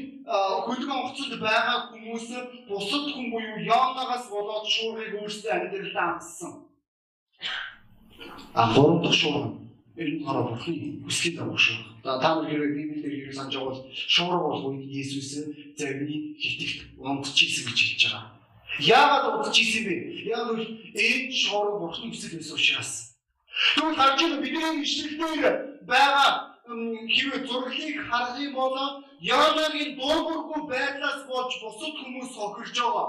хөлгөн 0.66 0.96
онгоцод 0.96 1.32
байгаа 1.46 1.78
хүмүүс 1.92 2.26
бусад 2.68 3.04
хүн 3.12 3.26
буюу 3.32 3.58
яонагаас 3.76 4.24
болоод 4.32 4.66
шуургыг 4.74 5.12
өөрсдөө 5.20 5.52
амьдралдаа 5.52 6.06
амссан. 6.12 6.52
А 8.54 8.62
гурав 8.74 9.02
дахь 9.04 9.18
шуурга 9.20 9.48
нь 9.48 9.65
энэ 9.96 10.24
хараа 10.24 10.44
бурхны 10.52 11.00
хүслийн 11.04 11.36
дагуу 11.36 11.58
шүү. 11.58 11.78
За 12.04 12.20
та 12.20 12.28
нар 12.36 12.50
хэрэг 12.50 12.72
Библиэр 12.76 13.32
хэрэг 13.32 13.34
санаж 13.34 13.54
байгаа 13.56 13.72
бол 13.72 13.82
шуурга 13.92 14.38
болох 14.44 14.64
үед 14.68 14.84
Есүс 14.92 15.30
зарим 15.76 16.36
хитгэх 16.36 17.00
унтчихсэн 17.00 17.64
гэж 17.66 17.78
хэлж 17.80 18.02
байгаа. 18.04 18.24
Яагаад 18.80 19.24
унтчихсэн 19.40 19.84
бэ? 19.88 19.96
Яг 20.28 20.52
л 20.52 20.60
энэ 20.60 21.32
шуурга 21.32 21.80
бурхны 21.80 22.12
хүсэл 22.12 22.36
байсан 22.36 22.56
учраас. 22.60 22.92
Тэгвэл 23.74 23.96
харж 23.96 24.18
байгаа 24.20 24.40
бидний 24.44 24.84
ишлэлээр 24.84 25.56
байгаа 25.88 26.30
хэрвээ 26.66 27.46
зураглыг 27.48 27.96
харах 28.10 28.36
юм 28.40 28.52
бол 28.54 28.76
Яанагийн 29.20 29.96
дуургүй 29.96 30.60
байдлаас 30.68 31.24
болж 31.24 31.52
бусад 31.62 31.94
хүмүүс 31.96 32.32
хохирж 32.36 32.76
байгаа. 32.84 33.08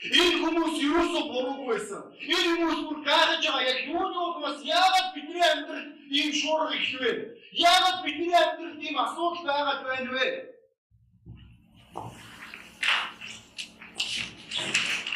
Энэ 0.00 0.40
хүмүүс 0.40 0.80
юусоо 0.80 1.22
буруугүй 1.28 1.66
байсан. 1.76 2.02
Энэ 2.24 2.48
хүмүүс 2.56 2.80
бүр 2.88 2.98
гайхаж 3.04 3.44
байгаа. 3.44 3.68
Яг 3.68 3.78
юуны 3.84 4.16
улмаас 4.16 4.58
яагаад 4.64 5.08
бидний 5.12 5.44
амьдрал 5.44 5.88
ийм 6.08 6.32
шуурга 6.32 6.72
ихвэ? 6.72 7.10
Яагаад 7.52 7.98
бидний 8.04 8.32
амьдралд 8.32 8.80
ийм 8.80 8.96
асуудал 8.96 9.44
байгаад 9.44 9.80
байна 9.84 10.10
вэ? 10.16 10.26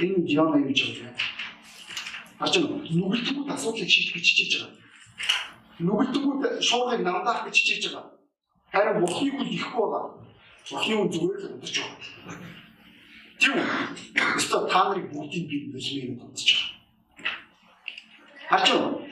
Энэ 0.05 0.29
Жон 0.29 0.53
аюулж 0.53 0.81
байгаа. 0.85 1.17
Ачаа 2.45 2.63
нүгэлтгүүд 2.69 3.49
асуудлыг 3.57 3.89
шийдэх 3.89 4.15
гэж 4.21 4.27
хичээж 4.29 4.53
байгаа. 4.61 4.77
Нүгэлтгүүд 5.81 6.43
шуургыг 6.61 7.01
намдаах 7.01 7.49
гэж 7.49 7.57
хичээж 7.57 7.85
байгаа. 7.89 8.13
Харин 8.69 9.01
бурхны 9.01 9.31
хүн 9.33 9.49
ихгүй 9.49 9.87
байгаа. 9.89 10.13
Бурхны 10.69 10.93
хүн 10.93 11.09
зүгээр 11.09 11.41
л 11.41 11.57
өдөрч 11.57 11.77
байгаа. 11.81 11.94
Үү? 13.53 13.65
Өстө 14.39 14.65
та 14.71 14.81
нарыг 14.89 15.11
бүгдийг 15.13 15.45
би 15.49 15.57
бэлмээр 15.73 16.17
бодож 16.21 16.51
байгаа. 16.51 16.75
Харж 18.51 18.69
байна. 18.73 19.05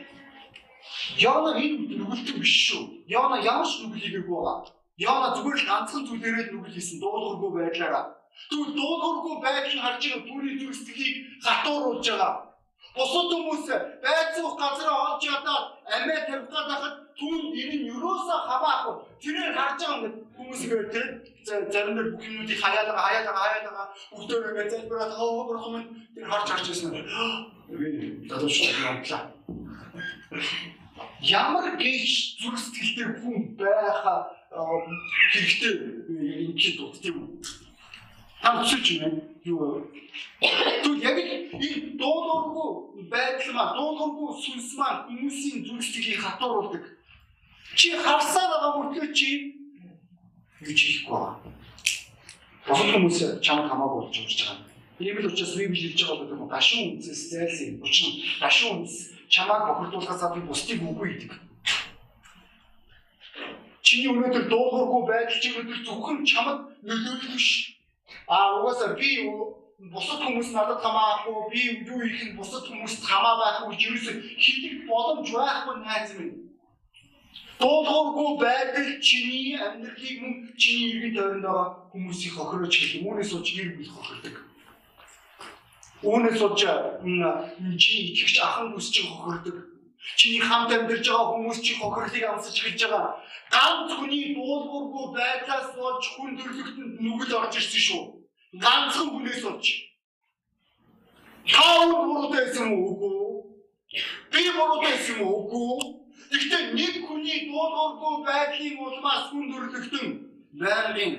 Яна 1.18 1.50
энэ 1.60 1.96
нүгэлтэн 1.98 2.38
биш 2.40 2.54
шүү. 2.68 2.82
Яна 3.08 3.36
ямар 3.42 3.68
ч 3.68 3.84
нүглийгээгүй 3.84 4.32
байгаа. 4.32 4.72
Яна 4.96 5.34
зүгээр 5.36 5.58
л 5.60 5.68
ганцхан 5.68 6.06
зүйлээрээ 6.06 6.46
нүгэл 6.52 6.76
хийсэн 6.76 6.98
дуулуургүй 7.00 7.50
байдлаараа. 7.52 8.04
Тэгвэл 8.48 8.76
дуулуургүй 8.78 9.34
байдал 9.44 9.82
харж 9.84 10.02
байгаа 10.04 10.26
бүрийн 10.28 10.58
зүрхсэлийг 10.60 11.16
хатууруулж 11.44 12.06
байгаа. 12.08 12.51
Бусад 12.96 13.28
хүмүүс 13.32 13.64
байцуах 14.04 14.54
газараа 14.60 15.16
олж 15.16 15.22
ядаад 15.24 15.66
амиа 15.96 16.20
тавих 16.28 16.48
гадахад 16.52 16.96
түүнд 17.16 17.56
энэ 17.60 17.76
нь 17.80 17.88
юусаа 17.88 18.40
хамаахгүй. 18.48 18.96
Тэрээр 19.22 19.56
харж 19.56 19.80
байгаа 19.80 20.12
хүмүүс 20.36 20.60
игээр 20.64 20.86
тэр 20.92 21.06
зарим 21.72 21.94
нэг 21.96 22.08
бүх 22.12 22.24
юмнуудыг 22.28 22.60
байгаа, 22.60 22.96
хаяад 23.00 23.26
байгаа. 23.32 23.86
Бүгдөө 24.12 24.38
ингээд 24.48 24.72
залбираад 24.72 25.12
хаа 25.16 25.46
бурхан 25.48 25.72
минь 25.72 25.90
тэр 26.14 26.24
харж 26.28 26.46
харж 26.52 26.66
байсан. 26.68 26.90
Би 26.92 27.88
дадуу 28.28 28.50
шууд 28.52 28.76
явдлаа. 28.84 29.22
Ямар 31.22 31.66
гээж 31.80 32.12
зүрх 32.44 32.58
сэтгэлтэй 32.60 33.08
хүн 33.24 33.56
байха 33.56 34.14
хэрэгтэй 35.32 35.74
юм 36.44 36.52
чи 36.60 36.76
дут 36.76 37.00
тийм 37.00 37.40
Хамцууч 38.42 38.86
юм 38.98 39.22
юу? 39.44 39.86
Тэгвэл 40.40 41.02
яг 41.02 41.16
энэ 41.22 41.94
дуулуургүй 41.94 43.06
байдал 43.06 43.52
маа, 43.54 43.74
дуулуургүй 43.78 44.28
сүнс 44.42 44.74
маа 44.74 45.06
хүмүүсийн 45.06 45.62
сэтгэлийг 45.62 46.20
хатууруулдаг. 46.20 46.84
Чи 47.78 47.94
харсаар 47.96 48.50
байгаа 48.50 48.72
мөртлөө 48.76 49.14
чи 49.14 49.28
гэж 50.60 50.78
хийхгүй 50.82 51.18
байна. 51.18 51.38
Босод 52.66 52.90
хүмүүс 52.94 53.18
чамд 53.46 53.70
хамаагүй 53.70 54.10
болж 54.10 54.16
урж 54.18 54.40
байгаа. 54.42 54.72
Ийм 54.98 55.18
л 55.18 55.26
учраас 55.30 55.54
Библи 55.56 55.78
хэлж 55.94 56.02
байгаа 56.02 56.36
бол 56.38 56.50
гашуун 56.50 56.98
үнсээс 56.98 57.22
зайлсан. 57.30 57.78
Учир 57.82 58.06
нь 58.10 58.22
гашуун 58.42 58.82
үнс 58.82 58.94
чамааг 59.30 59.62
бохирдуулахаас 59.66 60.34
би 60.34 60.40
бусдыг 60.46 60.78
үгүй 60.82 61.08
гэдэг. 61.14 61.32
Чиний 63.82 64.10
өнөөдөр 64.14 64.44
дуулуургүй 64.46 65.02
байдал 65.10 65.38
чи 65.42 65.48
өнөөдөр 65.50 65.80
зөвхөн 65.86 66.18
чамд 66.22 66.60
нөлөөлөх 66.86 67.34
биш. 67.34 67.81
А 68.26 68.60
угаасаа 68.60 68.94
би 68.94 69.10
бусад 69.90 70.22
хүмүүс 70.22 70.54
надад 70.54 70.80
хамаахгүй, 70.82 71.50
би 71.50 71.60
юу 71.90 72.00
их 72.06 72.22
нь 72.22 72.36
бусад 72.36 72.64
хүмүүст 72.68 73.02
хамаа 73.02 73.34
байхгүй 73.40 73.74
юу 73.74 73.96
хийх 74.38 74.86
боломж 74.86 75.28
байхгүй 75.32 75.76
найз 75.82 76.10
минь. 76.18 76.52
Дуулуургүй 77.58 78.30
байдал 78.42 78.90
чиний 79.00 79.54
амьдралыг 79.54 80.18
мөн 80.22 80.34
чиний 80.58 80.98
иргэн 80.98 81.14
тойронд 81.14 81.44
байгаа 81.46 81.68
хүмүүсийг 81.90 82.34
хохирооч 82.34 82.74
гэх 82.74 82.94
юм. 82.98 83.06
Үүнээс 83.10 83.30
болж 83.34 83.48
гэр 83.54 83.70
бүл 83.78 83.90
хохирдог. 83.94 84.36
Үүнээс 86.02 86.40
болж 86.42 86.60
чиний 87.78 88.06
итгэгч 88.10 88.36
ахын 88.42 88.74
чинь 88.78 89.10
хохирдог. 89.10 89.71
Чиний 90.16 90.40
хамт 90.40 90.70
амьдарч 90.72 91.06
байгаа 91.08 91.30
хүмүүс 91.32 91.58
чи 91.64 91.72
хохирлыг 91.80 92.24
амсаж 92.24 92.56
эхэлж 92.58 92.80
байгаа. 92.84 93.12
Ганц 93.54 93.90
хүний 93.96 94.34
дуулуургүй 94.36 95.06
байдлаас 95.16 95.68
болж 95.76 96.04
хүн 96.14 96.30
төрлөختөнд 96.40 96.94
нүгэл 97.04 97.38
орж 97.40 97.54
ирсэн 97.58 97.82
шүү. 97.86 98.02
Ганцхан 98.64 99.08
хүнээс 99.10 99.42
болж. 99.46 99.66
Таун 101.52 101.90
муруудайсан 102.08 102.68
үгүй. 102.70 103.18
Би 104.32 104.42
муруудайсан 104.56 105.18
үгүй. 105.20 105.80
Гэхдээ 106.32 106.62
нэг 106.78 106.94
хүний 107.06 107.38
дуулуургүй 107.50 108.14
байдлын 108.28 108.76
улмаас 108.84 109.24
хүн 109.30 109.44
төрлөختөн 109.52 110.08
байгалийн 110.60 111.14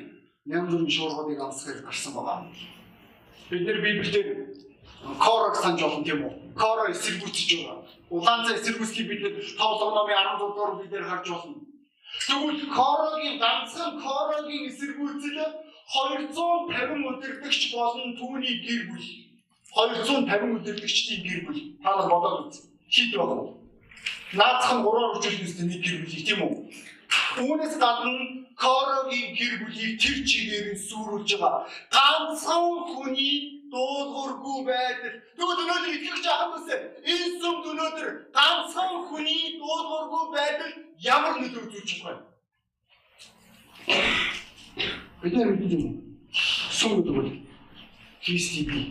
янз 0.45 0.69
бүрийн 0.71 0.89
шуургуудыг 0.95 1.39
амсгаж 1.41 1.79
гарсан 1.85 2.13
байгаа. 2.13 2.37
Бид 3.49 3.61
нэр 3.65 3.79
библиэд 3.85 4.29
корог 5.23 5.55
санаж 5.55 5.81
олон 5.83 6.03
тийм 6.03 6.21
үү? 6.25 6.42
Коро 6.61 6.83
эсэргүүцэж 6.93 7.49
байгаа. 7.57 7.79
Улаан 8.09 8.45
цай 8.45 8.55
эсэргүүцлийг 8.59 9.07
бид 9.09 9.21
нэр 9.23 9.35
тоолго 9.57 9.85
номын 9.95 10.17
16 10.17 10.39
дугаар 10.39 10.73
бигээр 10.81 11.09
харж 11.09 11.27
болно. 11.29 11.57
Тэгвэл 12.27 12.61
Корогийн 12.77 13.37
ганцхан 13.43 13.91
Корогийн 14.05 14.69
эсэргүүцэл 14.69 15.37
250 15.93 17.09
өдөртөгч 17.09 17.61
болон 17.73 18.15
түүний 18.19 18.55
гэр 18.65 18.81
бүл 18.89 19.07
250 19.73 20.55
өдөртөгчдийн 20.57 21.21
гэр 21.27 21.39
бүл 21.45 21.59
та 21.83 21.89
нар 21.97 22.09
бодоод 22.13 22.47
үз. 22.47 22.57
Хит 22.93 23.11
байгаа 23.17 23.63
наацхан 24.33 24.81
гураар 24.83 25.13
үржүүлнэстэй 25.13 25.65
нэг 25.69 25.81
гэр 25.85 25.97
бүлийг 26.01 26.25
тийм 26.25 26.41
үү? 26.41 26.53
Үүнээс 27.33 27.75
гадна 27.81 28.13
Корогийн 28.53 29.33
гэр 29.33 29.53
бүлийг 29.65 29.97
тэр 29.97 30.17
чигээр 30.21 30.67
нь 30.73 30.83
сүрүүлж 30.87 31.29
байгаа. 31.41 31.65
Ганцхан 31.89 32.85
хүний 32.93 33.65
дуулуургүй 33.73 34.59
байдал. 34.69 35.17
Тэгвэл 35.33 35.61
өнөөдөр 35.65 35.93
итгэж 35.97 36.25
ахын 36.29 36.51
үсэ 36.61 36.75
энэ 37.01 37.27
сүмд 37.41 37.65
өнөөдөр 37.73 38.09
ганцхан 38.37 38.91
хүний 39.09 39.57
дуулуургүй 39.57 40.25
байдал 40.37 40.73
ямар 41.01 41.33
нөлөө 41.41 41.63
үзүүлж 41.65 41.91
байгаа 42.05 42.21
вэ? 42.21 42.29
Бид 45.25 45.33
нар 45.33 45.49
мэддэг 45.57 45.81
юм. 45.81 45.93
Сүм 46.69 47.01
гэдэг 47.01 47.13
бол 47.17 47.31
Христийн 48.21 48.65
бие. 48.69 48.85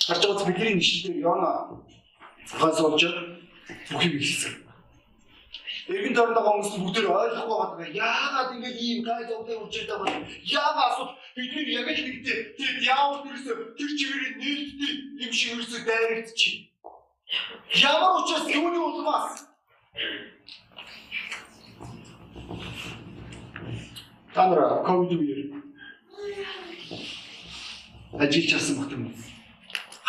Харж 0.00 0.22
байгаа 0.24 0.48
бидний 0.48 0.80
нэшлэлээр 0.80 1.20
Йона 1.20 1.52
газ 2.56 2.80
болж 2.80 3.04
бүхийг 3.92 4.16
ихсэн. 4.16 4.63
Эргэн 5.84 6.14
тойронд 6.16 6.36
байгаа 6.36 6.52
хүмүүс 6.54 6.72
бүгд 6.80 6.96
ойлгохгүй 7.04 7.58
байгаа. 7.60 7.88
Яагаад 7.92 8.54
ингэж 8.56 8.76
ийм 8.80 9.00
гай 9.04 9.20
зовлон 9.28 9.68
үрж 9.68 9.74
байгаа 9.84 10.00
бол 10.00 10.16
яагаад 10.48 10.88
асууд 10.88 11.12
бидний 11.36 11.76
яг 11.76 11.88
л 11.92 12.00
нэгтэй 12.08 12.38
тэр 12.56 12.74
диавол 12.80 13.20
нэрсээ 13.24 13.56
тэр 13.76 13.90
чигээр 13.98 14.24
нээлттэй 14.40 14.92
юм 15.24 15.32
шиг 15.32 15.50
ерөөсөө 15.52 15.80
дайрагдчих. 15.84 16.54
Ямар 17.84 18.12
учраас 18.24 18.48
юуны 18.48 18.78
улмаас 18.80 19.44
Та 24.34 24.48
нар 24.48 24.82
ковид 24.86 25.12
үеэр 25.14 25.40
ажиллаж 28.18 28.46
чадсан 28.50 28.76
багт 28.78 28.92
юм 28.96 29.04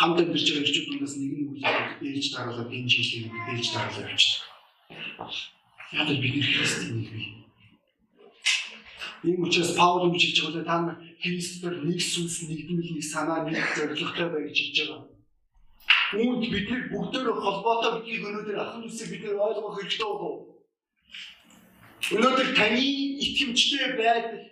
хамт 0.00 0.18
амьдарч 0.20 0.46
байгаа 0.50 0.64
эрчүүднээс 0.66 1.14
нэг 1.20 1.32
нь 1.36 1.60
ээж 2.02 2.26
дараалал 2.34 2.74
энэ 2.76 2.90
жилийн 2.90 3.30
ээж 3.52 3.66
дараалал 3.70 4.10
явчихсан. 4.10 4.42
Л 5.92 6.20
бид 6.20 6.44
христийн 6.44 6.98
нэг 6.98 7.10
бий. 7.12 7.28
Ийм 9.22 9.42
учраас 9.42 9.74
Паул 9.78 10.10
юм 10.10 10.18
хэлж 10.18 10.38
байгаа 10.42 10.64
та 10.64 10.80
нар 10.82 10.96
Христээр 11.22 11.86
нэг 11.86 12.00
сүнс 12.02 12.42
нэгдмэл 12.50 12.94
нэг 12.98 13.04
санаа 13.04 13.46
нэг 13.46 13.62
зоригтой 13.76 14.28
бай 14.34 14.42
гэж 14.50 14.58
хэлж 14.58 14.78
байгаа. 14.82 15.02
Үүнд 16.18 16.42
бид 16.50 16.66
нар 16.70 16.82
бүгдөө 16.90 17.34
холбоотой 17.38 17.90
гэдгийг 18.02 18.26
өнөөдөр 18.26 18.58
ахын 18.58 18.86
үсэг 18.86 19.08
бид 19.14 19.22
нар 19.30 19.38
ойлгох 19.46 19.78
хэрэгтэй 19.78 20.06
болов. 20.10 20.36
Өнөөдөр 22.14 22.48
таны 22.58 22.86
итгэмжтэй 23.22 23.94
байдал, 23.94 24.42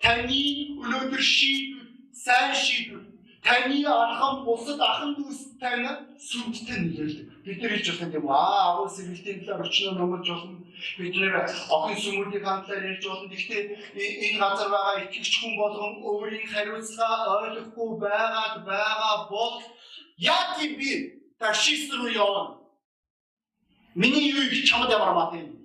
таны 0.00 0.40
өнөөдөр 0.80 1.20
шийдвэр, 1.20 1.88
сайн 2.12 2.52
шийдвэр 2.56 3.09
таны 3.42 3.84
архан 3.86 4.44
бусад 4.44 4.80
ахын 4.80 5.14
дүүс 5.16 5.40
тань 5.60 5.86
сүмдтэй 6.28 6.78
нөлөөлдөг. 6.80 7.26
Бид 7.44 7.62
нар 7.62 7.72
хэлж 7.72 7.88
болох 7.90 8.14
юм 8.18 8.28
аа 8.28 8.60
агуу 8.70 8.88
сэргэлтийн 8.88 9.40
талаар 9.44 9.68
өчнөө 9.68 9.94
номж 9.96 10.28
болно. 10.28 10.58
Бид 10.98 11.14
нэр 11.16 11.34
охин 11.76 11.98
сүмүүдийн 12.04 12.44
хамтлаар 12.44 12.88
ярьж 12.90 13.04
болно. 13.08 13.28
Гэхдээ 13.32 13.62
энэ 13.96 14.40
газар 14.42 14.68
байгаа 14.68 15.00
итгэгч 15.04 15.34
хүн 15.40 15.54
болгон 15.56 15.94
өөрийн 16.04 16.48
хариуцлага 16.52 17.32
ойлгохгүй 17.40 17.90
байгаад 18.04 18.56
байгаа 18.68 19.16
бол 19.32 19.56
яг 20.18 20.60
би 20.60 20.90
ташис 21.40 21.88
руу 21.96 22.12
явна. 22.12 22.60
Миний 23.94 24.30
юу 24.30 24.44
их 24.44 24.68
чамд 24.68 24.90
ямар 24.90 25.14
мат 25.14 25.32
юм. 25.34 25.56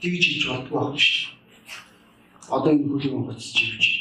Тэгж 0.00 0.24
хийж 0.28 0.44
бодгүй 0.46 0.76
байна 0.76 1.00
шүү. 1.00 1.32
Одоо 2.52 2.70
энэ 2.72 2.88
хөлөг 2.92 3.26
гоцч 3.32 3.56
ивч. 3.64 3.95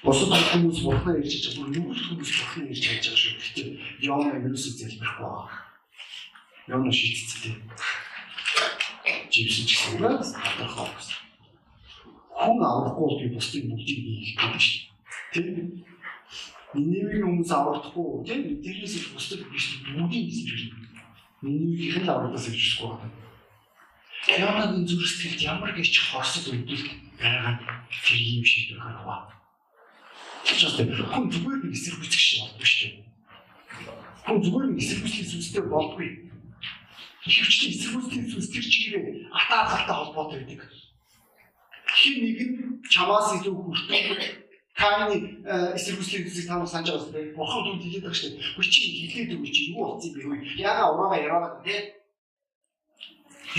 Бусад 0.00 0.32
хүмүүс 0.32 0.80
бурхнаа 0.80 1.20
ирж 1.20 1.44
чаж 1.44 1.60
бүр 1.60 1.68
нүгэл 1.76 2.04
хүмүүс 2.08 2.32
бурхнаа 2.40 2.72
ирж 2.72 2.80
чаж 2.80 3.04
байгаа 3.04 3.20
шүү. 3.20 3.36
Гэхдээ 3.36 3.68
Йона 4.00 4.32
ерөөсөө 4.40 4.72
залбирахгүй 4.80 5.28
байгаа. 5.28 5.60
Йона 6.72 6.88
шийдчихсэн. 6.88 7.56
Живсэн 9.28 9.64
ч 9.68 9.72
гэсэн 9.76 10.40
хатархаа 10.40 10.88
гэсэн. 10.88 11.20
Хүн 12.32 12.64
аврахгүй 12.64 13.08
би 13.20 13.26
бусдыг 13.36 13.68
бүгдийг 13.68 14.00
хийх 14.24 14.56
шүү. 14.56 14.88
Тийм. 15.36 15.84
Ниневийн 16.72 17.24
хүмүүс 17.28 17.52
аврахгүй 17.52 18.24
тийм 18.24 18.56
тэрнээс 18.64 18.96
их 18.96 19.12
бусдыг 19.12 19.44
биш 19.52 19.84
бүгдийг 19.84 20.32
юм. 20.48 20.80
Ниневийн 21.44 22.08
л 22.08 22.12
аврагдаас 22.12 22.48
ирчихгүй 22.48 22.88
байна. 22.88 23.12
Яагаад 24.32 24.80
энэ 24.80 24.88
зүрх 24.88 25.04
сэтгэлд 25.04 25.44
ямар 25.44 25.72
гэж 25.76 25.92
хорсол 26.08 26.56
үүдэл 26.56 26.88
байгаа 27.20 27.56
тэр 28.00 28.16
юм 28.16 28.44
шиг 28.48 28.80
байгаа 28.80 29.28
вэ? 29.28 29.39
Учиртай 30.50 30.86
хүн 30.90 31.30
зүгээр 31.30 31.58
нэг 31.62 31.72
эсрэг 31.72 31.98
хүсэх 32.02 32.20
шиг 32.20 32.40
болдгоо 32.42 32.66
шүү 32.66 32.90
дээ. 32.90 33.06
Хүн 34.26 34.38
зүгээр 34.42 34.66
нэг 34.70 34.78
эсрэг 34.82 35.00
хүслийн 35.06 35.28
сүнстэй 35.30 35.64
болдгүй. 35.70 36.08
Хөвчний 37.24 37.70
эсрэг 37.70 37.94
хүслийн 37.94 38.26
сүнс 38.26 38.48
тэр 38.50 38.66
чигээрээ 38.66 39.30
атаа 39.30 39.62
галтаа 39.70 39.96
холбоотой 40.02 40.38
байдаг. 40.42 40.60
Хин 41.94 42.16
нэг 42.24 42.38
нь 42.42 42.54
чамаас 42.90 43.28
илүү 43.38 43.54
хүртэн 43.54 44.50
Каины 44.80 45.44
эсрэг 45.76 45.98
хүслийн 46.00 46.24
зүйлийг 46.24 46.48
та 46.48 46.56
нар 46.56 46.66
санаж 46.66 46.88
байгаа 46.88 47.12
дээ. 47.12 47.36
Бурхан 47.36 47.62
түнд 47.68 47.82
хэлээд 47.84 48.04
байгаа 48.04 48.16
шүү 48.16 48.30
дээ. 48.32 48.48
Хөө 48.56 48.64
чи 48.64 48.80
хэлээд 48.80 49.36
өгч 49.36 49.52
чи 49.52 49.62
юу 49.76 49.84
болсон 49.92 50.10
бэ 50.14 50.20
хөө? 50.24 50.38
Яга 50.56 50.82
ураагаа 50.88 51.20
яраад 51.20 51.54
тий. 51.60 51.80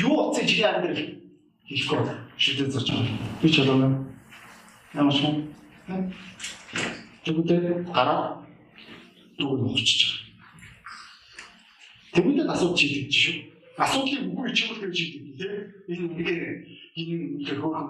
Юу 0.01 0.13
болсон 0.17 0.45
чи 0.49 0.56
яа 0.65 0.82
дээр 0.82 0.97
хэлэхгүй 1.69 1.99
шийдэж 2.41 2.69
зарч. 2.73 2.89
Би 3.41 3.47
ч 3.54 3.62
болоо. 3.62 4.01
Ямар 4.97 5.13
ч 5.13 5.19
юм. 5.21 5.54
Тэгвэл 7.32 7.88
гараад 7.96 8.44
дүүг 9.39 9.63
нухчих. 9.63 10.20
Тэгвэл 12.12 12.44
асуудал 12.52 12.76
шийдэгдэж 12.76 13.15
шүү. 13.15 13.36
Асуудлыг 13.80 14.28
үгүй 14.28 14.52
чимэл 14.52 14.84
гэж 14.84 14.96
шийдэгдэн 15.00 15.36
тийм. 15.39 15.54
Энэ 15.88 16.04
үнээр 16.12 16.44
энэ 17.00 17.13
үнээр 17.39 17.60
хөөрхөн 17.63 17.88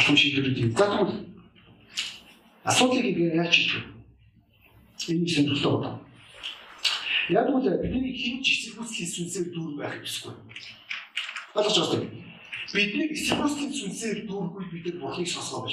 асуу 0.00 0.16
шийдвэрүүд 0.16 0.58
юм. 0.64 0.70
За 0.72 0.88
тэгвэл 0.88 1.12
асуудлыг 2.64 3.04
яаж 3.20 3.52
шийдэх 3.52 3.84
вэ? 3.84 5.12
Энэ 5.12 5.28
сонирхолтой 5.28 5.76
байна. 5.84 6.00
Яг 7.36 7.52
үл 7.52 7.68
бидний 7.68 8.16
хинч 8.16 8.46
эсэргүүцлийн 8.48 9.10
сүнсээр 9.12 9.46
дүүр 9.52 9.76
байх 9.76 10.00
ёсгүй. 10.00 10.32
Ойлгож 11.52 11.76
байна 11.84 12.00
уу? 12.00 12.24
Бидний 12.72 13.12
эсэргүүцлийн 13.12 13.72
сүнсээр 13.76 14.18
дүүргүй 14.24 14.64
бид 14.72 14.84
нар 14.88 14.96
бурхыг 15.04 15.28
сонсгоо 15.28 15.68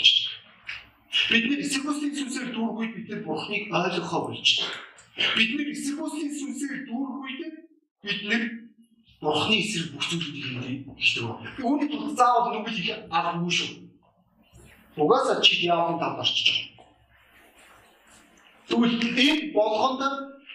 болчихдог. 1.24 1.32
Бидний 1.32 1.62
эсрэг 1.62 1.86
үслийн 1.88 2.16
сүнсээр 2.16 2.50
дүүргүйд 2.54 2.94
бид 2.96 3.08
нар 3.10 3.22
Бурхныг 3.24 3.64
ойлгохоо 3.72 4.22
болж 4.28 4.50
байна. 4.60 5.36
Бидний 5.38 5.72
эсрэг 5.72 6.00
үслийн 6.04 6.34
сүнсээр 6.34 6.80
дүүргүйд 6.88 7.42
бид 8.04 8.22
нар 8.28 8.44
Бурхны 9.22 9.56
эсрэг 9.64 9.88
бүх 9.94 10.06
зүйлийг 10.10 10.34
хийдэг 10.36 10.54
байна. 10.60 11.54
Үүний 11.64 11.88
тулд 11.88 12.18
заавал 12.18 12.52
нүгэл 12.60 12.80
их 12.80 12.90
алгүй 13.08 13.52
шүү. 13.52 13.72
Угаасаа 14.98 15.42
чи 15.42 15.68
танд 15.68 16.02
орчиж 16.02 16.48
байгаа. 16.52 16.88
Тэгвэл 18.68 18.96
энэ 19.00 19.54
болгонд 19.56 20.02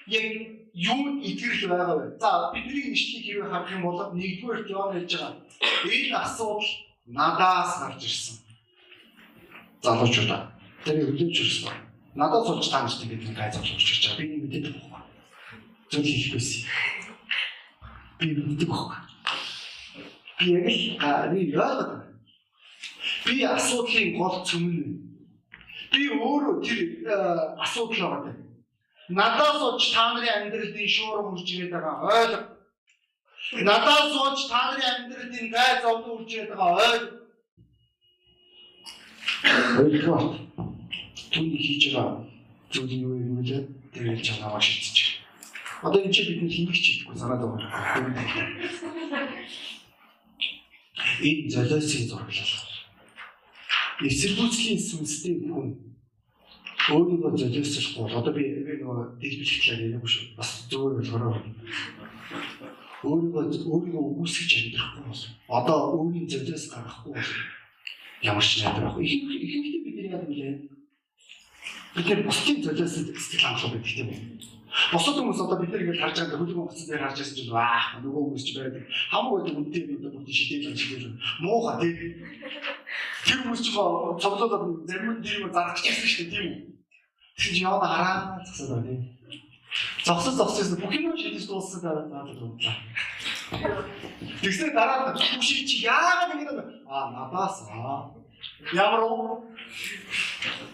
яг 0.06 0.26
юу 0.74 1.00
итгэрх 1.22 1.64
байгаа 1.68 1.96
вэ? 1.96 2.18
За 2.20 2.52
бидний 2.52 2.92
ишлийг 2.92 3.24
хэрэг 3.24 3.50
харах 3.50 3.72
юм 3.72 3.82
бол 3.82 4.12
нэгдүгээр 4.14 4.68
Иоанн 4.68 4.94
хэлж 4.94 5.12
байгаа. 5.16 5.34
Энэ 5.88 6.16
асуудал 6.16 6.68
надаас 7.06 7.72
гарч 7.80 8.04
ирсэн 8.04 8.36
залуучуудаа 9.82 10.57
тэрийг 10.88 11.12
хүлээж 11.12 11.36
авсан. 11.44 11.76
Надад 12.16 12.48
суулж 12.48 12.66
таамж 12.72 12.92
тэгээд 13.04 13.36
гай 13.36 13.52
залууч 13.52 13.84
гэж 13.84 14.02
байгаа. 14.08 14.18
Би 14.24 14.36
мэдээд 14.40 14.66
байгаа. 14.72 14.98
зүйл 15.90 16.04
хийх 16.04 16.32
байсан. 16.32 16.64
Би 18.18 18.26
мэддэг 18.34 18.68
баг. 18.68 18.92
Би 20.38 20.46
яг 20.52 20.66
л 20.68 21.32
би 21.32 21.40
яагаад 21.52 21.88
байна? 21.88 22.04
Би 23.24 23.44
асуудлын 23.44 24.18
гол 24.18 24.44
цөмөн. 24.44 24.98
Би 25.92 26.02
өөрөө 26.12 26.56
тэр 26.64 26.80
асуудал 27.64 28.10
байгаа. 28.10 28.36
Надаас 29.08 29.62
ууч 29.62 29.92
та 29.94 30.12
нарын 30.12 30.28
амьдралын 30.28 30.88
шуурга 30.88 31.30
хурж 31.30 31.48
ирээд 31.48 31.72
байгаа 31.72 31.96
ойлго. 32.12 32.40
Надаас 33.64 34.12
ууч 34.12 34.40
та 34.50 34.60
нарын 34.68 34.88
амьдралын 34.92 35.48
гай 35.50 35.80
зовлон 35.80 36.18
хурж 36.18 36.32
ирээд 36.34 36.52
байгаа 36.52 36.76
ойлго. 36.92 37.08
Ойлгоо. 39.80 40.47
Түүний 41.38 41.62
хийж 41.62 41.94
байгаа 41.94 42.26
зүйл 42.74 42.92
юу 42.98 43.14
юм 43.14 43.38
бэ? 43.38 43.62
Тэгээд 43.94 44.26
чангаа 44.26 44.58
шийдчих. 44.58 45.22
Одоо 45.86 46.02
энэ 46.02 46.10
чинь 46.10 46.34
бидний 46.34 46.50
хийх 46.50 46.74
чийдгүй 46.74 47.14
санаад 47.14 47.46
байгаа. 47.46 47.70
Энэ 51.22 51.50
золиосын 51.50 52.10
зураглал. 52.10 52.66
Эсэргүүцлийн 54.02 54.78
сүнстэй 54.82 55.34
хүн 55.46 55.78
өөрийгөө 56.90 57.30
золиослохгүй 57.38 58.02
бол 58.02 58.18
одоо 58.18 58.32
би 58.34 58.42
нөгөө 58.82 59.22
талаар 59.22 59.82
яриаггүй 59.82 60.10
шүү. 60.10 60.24
Бас 60.38 60.50
зөвөр 60.70 60.98
болгороо. 60.98 61.38
Өөрийгөө 63.06 63.42
өөрийгөө 63.70 64.04
үгүйсгэж 64.10 64.50
амьдрахгүй 64.58 65.02
бол 65.06 65.22
одоо 65.58 65.78
өөрийн 66.02 66.26
золиос 66.26 66.64
гаргахгүй 66.74 67.12
бол 67.14 67.30
ямар 68.26 68.42
ч. 68.42 68.66
Ихэнх 68.66 68.98
ихэнхдээ 68.98 69.82
бид 69.86 69.96
яг 70.10 70.26
юм 70.26 70.34
лээ. 70.34 70.54
Бид 71.96 72.06
нар 72.08 72.22
бусдын 72.26 72.62
золиос 72.62 72.94
сэтгэл 72.94 73.44
хангалуун 73.44 73.72
байдаг 73.72 73.92
тийм 73.96 74.08
үү? 74.12 74.20
Босод 74.92 75.16
хүмүүс 75.16 75.40
одоо 75.40 75.58
бид 75.64 75.72
ингэж 75.72 75.98
харж 75.98 76.16
байгаа 76.20 76.38
хөлгөө 76.38 76.64
утас 76.68 76.84
дээр 76.84 77.02
харж 77.02 77.18
байсан 77.18 77.36
чинь 77.40 77.52
ваа 77.56 77.98
нөгөө 78.04 78.22
хүмүүс 78.28 78.44
ч 78.44 78.50
байдаг. 78.60 78.84
Хамаагүй 79.10 79.52
үнтэй 79.56 79.82
бид 79.88 79.98
одоо 80.04 80.12
бүгд 80.20 80.28
шидээл 80.28 80.76
шидээл 80.76 81.16
муухай 81.40 81.76
тийм. 81.80 81.96
Тэр 83.24 83.38
хүмүүс 83.42 83.62
ч 83.64 83.68
цоглоод 83.72 84.84
зарим 84.84 85.18
нь 85.18 85.24
тийм 85.24 85.48
зарах 85.48 85.80
гэсэн 85.80 86.08
шүү 86.12 86.24
дээ 86.28 86.32
тийм 86.36 86.46
үү? 86.52 86.60
Тэгсэн 87.34 87.54
чинь 87.56 87.64
яваа 87.64 87.88
хараа 87.88 88.16
зогсоод 88.44 88.70
байна 88.76 88.86
тийм. 88.92 89.02
Зогсож 90.04 90.34
зогсож 90.36 90.68
бүх 90.76 90.92
юм 90.92 91.16
шидэж 91.16 91.44
дууссан 91.48 91.80
дараа 91.80 92.04
надад 92.06 92.36
унтлаа. 92.36 92.76
Тэгснээр 94.44 94.72
дараа 94.76 94.96
нь 95.10 95.16
бүх 95.16 95.42
ший 95.42 95.64
чи 95.64 95.88
яагаад 95.88 96.36
ингэж 96.36 96.50
аа 96.84 97.08
надаас 97.16 97.64
аа 97.72 98.12
ямар 98.76 99.00
уу? 99.00 99.48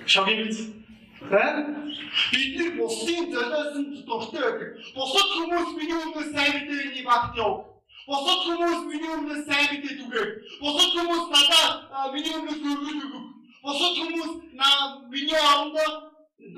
Шогийн 0.06 0.46
биз 0.50 0.58
Бид 1.24 2.58
нар 2.58 2.70
бусдын 2.78 3.32
золиосон 3.32 3.84
дуртай 4.06 4.42
байдаг. 4.44 4.70
Бусад 4.94 5.28
хүмүүс 5.34 5.70
миний 5.78 5.96
өмнөөс 6.04 6.30
сайн 6.34 6.52
мэдээний 6.68 7.04
багт 7.08 7.36
яв. 7.40 7.54
Бусад 8.06 8.40
хүмүүс 8.44 8.80
миний 8.90 9.12
өмнөөс 9.16 9.42
сайн 9.48 9.66
мэдээд 9.72 10.04
үгээ. 10.04 10.26
Бусад 10.60 10.90
хүмүүс 10.92 11.24
надад 11.32 12.12
миний 12.12 12.34
өмнөөс 12.36 12.60
өргөж 12.70 12.98
өгөв. 13.06 13.24
Бусад 13.64 13.94
хүмүүс 13.96 14.32
наа 14.60 14.76
миний 15.08 15.40
орондоо 15.40 15.88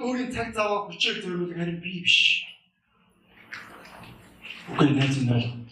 өөрийн 0.02 0.35
цаг 0.35 0.50
цаваа 0.50 0.90
хүчээр 0.90 1.22
зориулах 1.22 1.57
харин 1.57 1.79
би 1.81 2.02
биш. 2.02 2.18
Үгүй 4.74 4.90
найз 4.98 5.16
минь. 5.22 5.70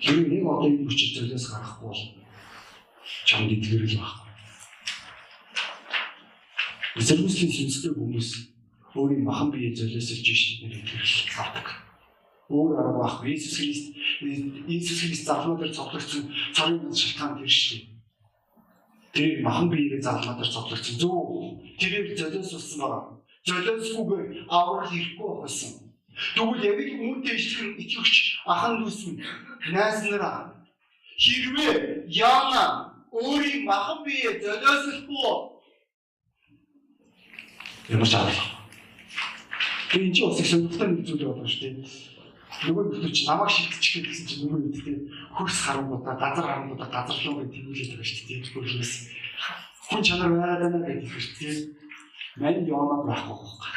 Хэрэг 0.00 0.26
нэг 0.32 0.42
одоо 0.48 0.64
энэ 0.72 0.88
хүчээр 0.88 1.12
золиос 1.28 1.46
гарахгүй 1.52 1.88
бол 1.92 2.02
чамд 3.28 3.52
итгэрэл 3.52 4.00
байхгүй. 4.00 4.23
Эсэргүүцлийн 6.94 7.50
шинжтэй 7.50 7.90
хүмүүс 7.90 8.54
өөрийн 8.94 9.26
махан 9.26 9.50
биеэ 9.50 9.74
золиослж 9.74 10.22
шийдэж 10.22 10.62
нэрийг 10.62 11.34
авдаг. 11.34 11.66
Өөр 12.46 12.78
арга 12.78 13.02
байхгүй. 13.02 13.34
Иесус 13.34 13.58
Христ 13.58 13.86
Иесус 14.22 15.02
Христ 15.02 15.26
залмаа 15.26 15.58
дээр 15.58 15.74
цоглогдсон 15.74 16.30
царийн 16.54 16.94
шалтгаан 16.94 17.42
тэр 17.42 17.50
шүү 17.50 17.82
дээ. 17.82 17.90
Тэр 19.10 19.42
махан 19.42 19.66
биеэрээ 19.74 20.06
залмаа 20.06 20.38
дээр 20.38 20.54
цоглогдсон 20.54 20.96
зөө 21.02 21.18
тэрээр 21.82 22.14
золиослсон 22.14 22.78
байгаа. 22.78 23.02
Золиосгүйгээр 23.42 24.46
аврал 24.46 24.94
ирэхгүй 24.94 25.30
байсан. 25.42 25.72
Тэгвэл 26.38 26.62
яг 26.62 26.78
үүнтэй 26.78 27.34
ишлэх 27.34 27.74
итгэвч 27.74 28.14
ахан 28.46 28.78
дүүс 28.78 29.00
минь 29.10 29.26
найз 29.74 29.98
нараа 30.06 30.54
хэрвээ 31.18 32.06
яана 32.06 32.94
өөрийн 33.10 33.66
махан 33.66 34.06
биеэ 34.06 34.38
золиослохгүй 34.38 35.53
ямар 37.88 38.08
ч 38.08 38.14
арга. 38.14 38.32
Тэгээ 39.92 40.06
энэ 40.08 40.14
чинь 40.14 40.28
бас 40.28 40.40
их 40.40 40.48
сонирхолтой 40.48 40.88
нэг 40.88 41.04
зүйл 41.04 41.24
байна 41.28 41.48
шүү 41.48 41.60
дээ. 41.60 41.74
Нөгөө 42.64 43.12
чи 43.12 43.22
намайг 43.28 43.50
шилтчих 43.52 44.08
гэсэн 44.08 44.26
чинь 44.26 44.40
нөгөө 44.48 44.58
үед 44.64 44.76
тэгээ 44.80 44.98
хөрс 45.36 45.58
харангуудаа 45.68 46.14
газар 46.16 46.46
харангуудаа 46.48 46.88
газар 46.88 47.16
руу 47.28 47.44
гэж 47.44 47.50
тэмүүлээд 47.52 47.90
байгаа 47.92 48.08
шүү 48.08 48.26
дээ. 48.28 48.40
Хөрс 48.56 48.94
хүн 49.84 50.02
чанар 50.02 50.32
байна 50.32 50.80
гэдэг 50.80 51.12
дээ. 51.38 51.56
Мань 52.40 52.64
яонод 52.64 53.04
байхгүй 53.04 53.36
байхгүй. 53.36 53.70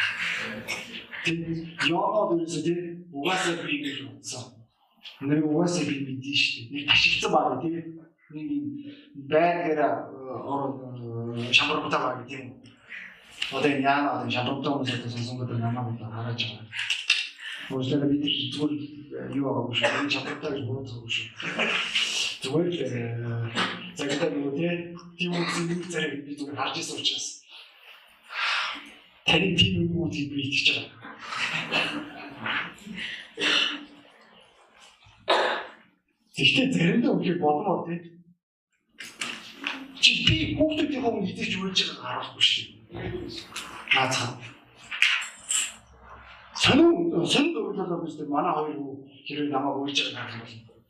Тэгээ 1.28 1.92
яонод 1.92 2.40
юусе 2.40 2.62
дээ 2.64 2.82
угаасаа 3.12 3.56
би 3.68 3.76
гэж 3.84 3.98
утсан. 4.08 4.44
Нэг 5.22 5.44
угаасаа 5.44 5.84
би 5.84 5.96
мэдэн 6.08 6.32
шүү 6.32 6.72
дээ. 6.72 6.74
Нэг 6.74 6.84
ашигцсан 6.88 7.32
байгаа 7.36 7.60
тийм 7.60 7.76
нэг 7.76 8.50
байгаар 9.28 10.10
орон 10.48 10.72
шамар 11.52 11.84
бутаа 11.84 12.00
байгаа 12.00 12.24
гэдэг 12.24 12.40
юм 12.40 12.48
одоо 13.52 13.70
энэ 13.72 13.86
яана 13.86 14.10
одоо 14.16 14.30
шалгуутай 14.32 14.72
хүмүүсээс 14.72 15.14
сонсонгод 15.14 15.52
намайг 15.60 15.88
одоо 15.96 16.10
хараач 16.12 16.42
байгаа. 16.48 16.68
Өөрөөр 17.72 18.04
бид 18.12 18.24
зүгээр 18.54 18.74
юу 19.36 19.48
авах 19.50 19.76
шүү 19.76 19.88
дээ 19.92 20.14
шалгуутай 20.16 20.52
гэж 20.56 20.64
бодож 20.68 21.12
шүү. 21.16 21.28
Зүгээр 22.44 22.70
л 22.70 22.80
цагтаа 23.98 24.30
юу 24.30 24.52
тийм 24.56 24.98
тийм 25.18 25.34
зэрэг 25.92 26.14
би 26.26 26.32
зүгээр 26.38 26.60
харж 26.60 26.76
ирсэн 26.80 27.00
учраас 27.02 27.28
таны 29.28 29.56
тийм 29.60 29.74
юм 29.84 29.98
уу 29.98 30.10
тийм 30.14 30.30
би 30.32 30.42
итгэж 30.48 30.68
байгаа. 30.76 30.92
Гэхдээ 36.38 36.68
заримдаа 36.72 37.12
үгүй 37.18 37.36
бодмоо 37.42 37.78
тийм. 37.90 38.02
Чи 40.00 40.12
би 40.24 40.36
хүүхдүүдийн 40.56 41.04
өмнө 41.04 41.28
итгэж 41.28 41.54
үйлж 41.58 41.80
байгааг 41.84 42.00
харуулахгүй 42.06 42.46
шүү. 42.46 42.77
Наацхан. 43.94 44.32
Сонин 46.56 47.26
сонин 47.26 47.54
дурлал 47.54 48.02
биш 48.04 48.16
манай 48.28 48.54
хоёр 48.54 48.78
хэрэг 49.26 49.52
намайг 49.52 49.78
уйлж 49.78 50.00
байгаа 50.14 50.34
юм 50.34 50.42
бол. 50.42 50.82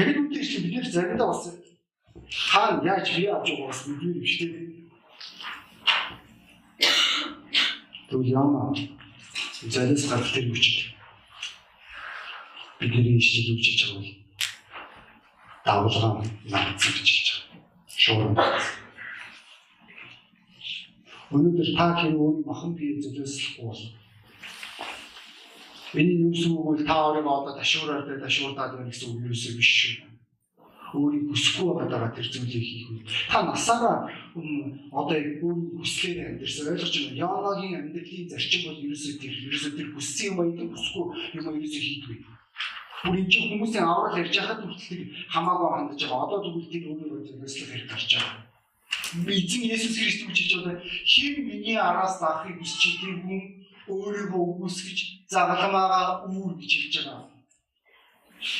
Яг 0.00 0.08
л 0.08 0.20
үүтэй 0.20 0.44
чинь 0.44 0.62
бид 0.64 0.74
нэр 0.74 0.86
заримдаа 0.92 1.28
бас 1.28 1.42
хаана 2.50 2.84
яаж 2.84 3.06
бие 3.16 3.30
авч 3.32 3.48
байгаа 3.50 3.68
бас 3.68 3.86
мэдгүй 3.86 4.20
биш 4.20 4.34
тийм. 4.38 4.52
Тэгвэл 8.08 8.34
яамаа 8.40 8.74
залис 9.74 10.08
гарах 10.08 10.32
тэр 10.32 10.52
үчиг 10.52 10.94
бидний 12.78 13.16
ишиж 13.18 13.46
үчиж 13.54 13.80
байгаа 13.82 14.02
бол 14.04 15.90
давлгаа 15.90 16.12
наац 16.52 16.82
гэж 16.84 17.08
хэлж 17.08 17.28
байгаа. 17.32 17.58
Шууран. 17.88 18.83
Өнөөдөр 21.34 21.68
та 21.74 21.86
хэрэг 21.98 22.14
өөрийн 22.14 22.46
махан 22.46 22.72
бие 22.78 22.94
зөлөөслөхгүй 23.02 23.66
бол 23.66 23.82
Миний 25.94 26.18
юу 26.22 26.30
гэсэн 26.34 26.54
үг 26.58 26.66
вэ? 26.78 26.86
Та 26.86 26.94
өөрийгөө 27.10 27.34
одоо 27.38 27.54
ташуураар 27.54 28.02
дээр 28.06 28.22
ташуурдаад 28.22 28.72
байна 28.74 28.90
гэсэн 28.90 29.14
үг 29.14 29.30
юусоо 29.30 29.54
биш 29.58 29.70
шүү. 29.78 29.94
Өөрийг 30.94 31.24
хүсэхгүй 31.30 31.70
байгаа 31.74 32.10
тэр 32.14 32.26
зүйлийг 32.34 32.66
хийх 32.66 32.86
үү. 32.90 32.98
Та 33.30 33.46
насаараа 33.46 34.10
одоо 34.90 35.14
өөрийн 35.14 35.74
хүслээр 35.78 36.18
амьдэрсэн 36.34 36.70
ойлгож 36.70 36.94
байна. 36.98 37.22
Яанагийн 37.26 37.78
амьдралын 37.78 38.30
зарчим 38.30 38.62
бол 38.66 38.82
ерөөсөө 38.86 39.14
тэр 39.22 39.34
ерөөсөө 39.46 39.72
тэр 39.78 39.88
хүссэн 39.94 40.26
юм 40.30 40.36
байдаг 40.38 40.66
хүсэхгүй 40.70 41.06
юм 41.34 41.46
ерөөсөө 41.58 41.82
хийдгүй. 41.86 42.16
Бүр 43.06 43.18
энэ 43.18 43.30
чинь 43.30 43.48
хүмүүсийн 43.54 43.86
аврал 43.86 44.18
ярьж 44.22 44.34
байхад 44.34 44.60
хүртэл 44.66 45.02
хамаагүй 45.34 45.68
хандаж 45.70 46.00
байгаа. 46.02 46.24
Одоо 46.26 46.38
тэгвэл 46.42 46.72
тэр 46.74 46.84
өөрийгөө 46.90 47.20
зөвлөслөх 47.26 47.70
хэрэг 47.70 47.90
гарч 47.90 48.10
байгаа 48.18 48.53
эзэн 49.12 49.62
Есүс 49.74 49.96
Христ 49.98 50.26
үжиж 50.28 50.50
байгаа 50.56 50.80
хин 50.80 51.34
миний 51.46 51.76
араас 51.76 52.18
заахыг 52.20 52.58
хүсч 52.58 52.82
идэг 52.96 53.22
хүн 53.24 53.42
өөрийгөө 53.88 54.42
үгүйсгэж 54.50 54.98
загалмаагаа 55.28 56.24
үүр 56.28 56.52
гэж 56.56 56.72
хэлж 56.72 56.94
байгаа. 57.04 57.34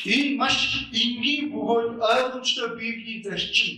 Энэ 0.04 0.37
маш 0.40 0.88
энгийн 0.92 1.52
бөгөөд 1.52 2.00
ойлгомжтой 2.00 2.68
библийн 2.76 3.22
зарчим. 3.24 3.72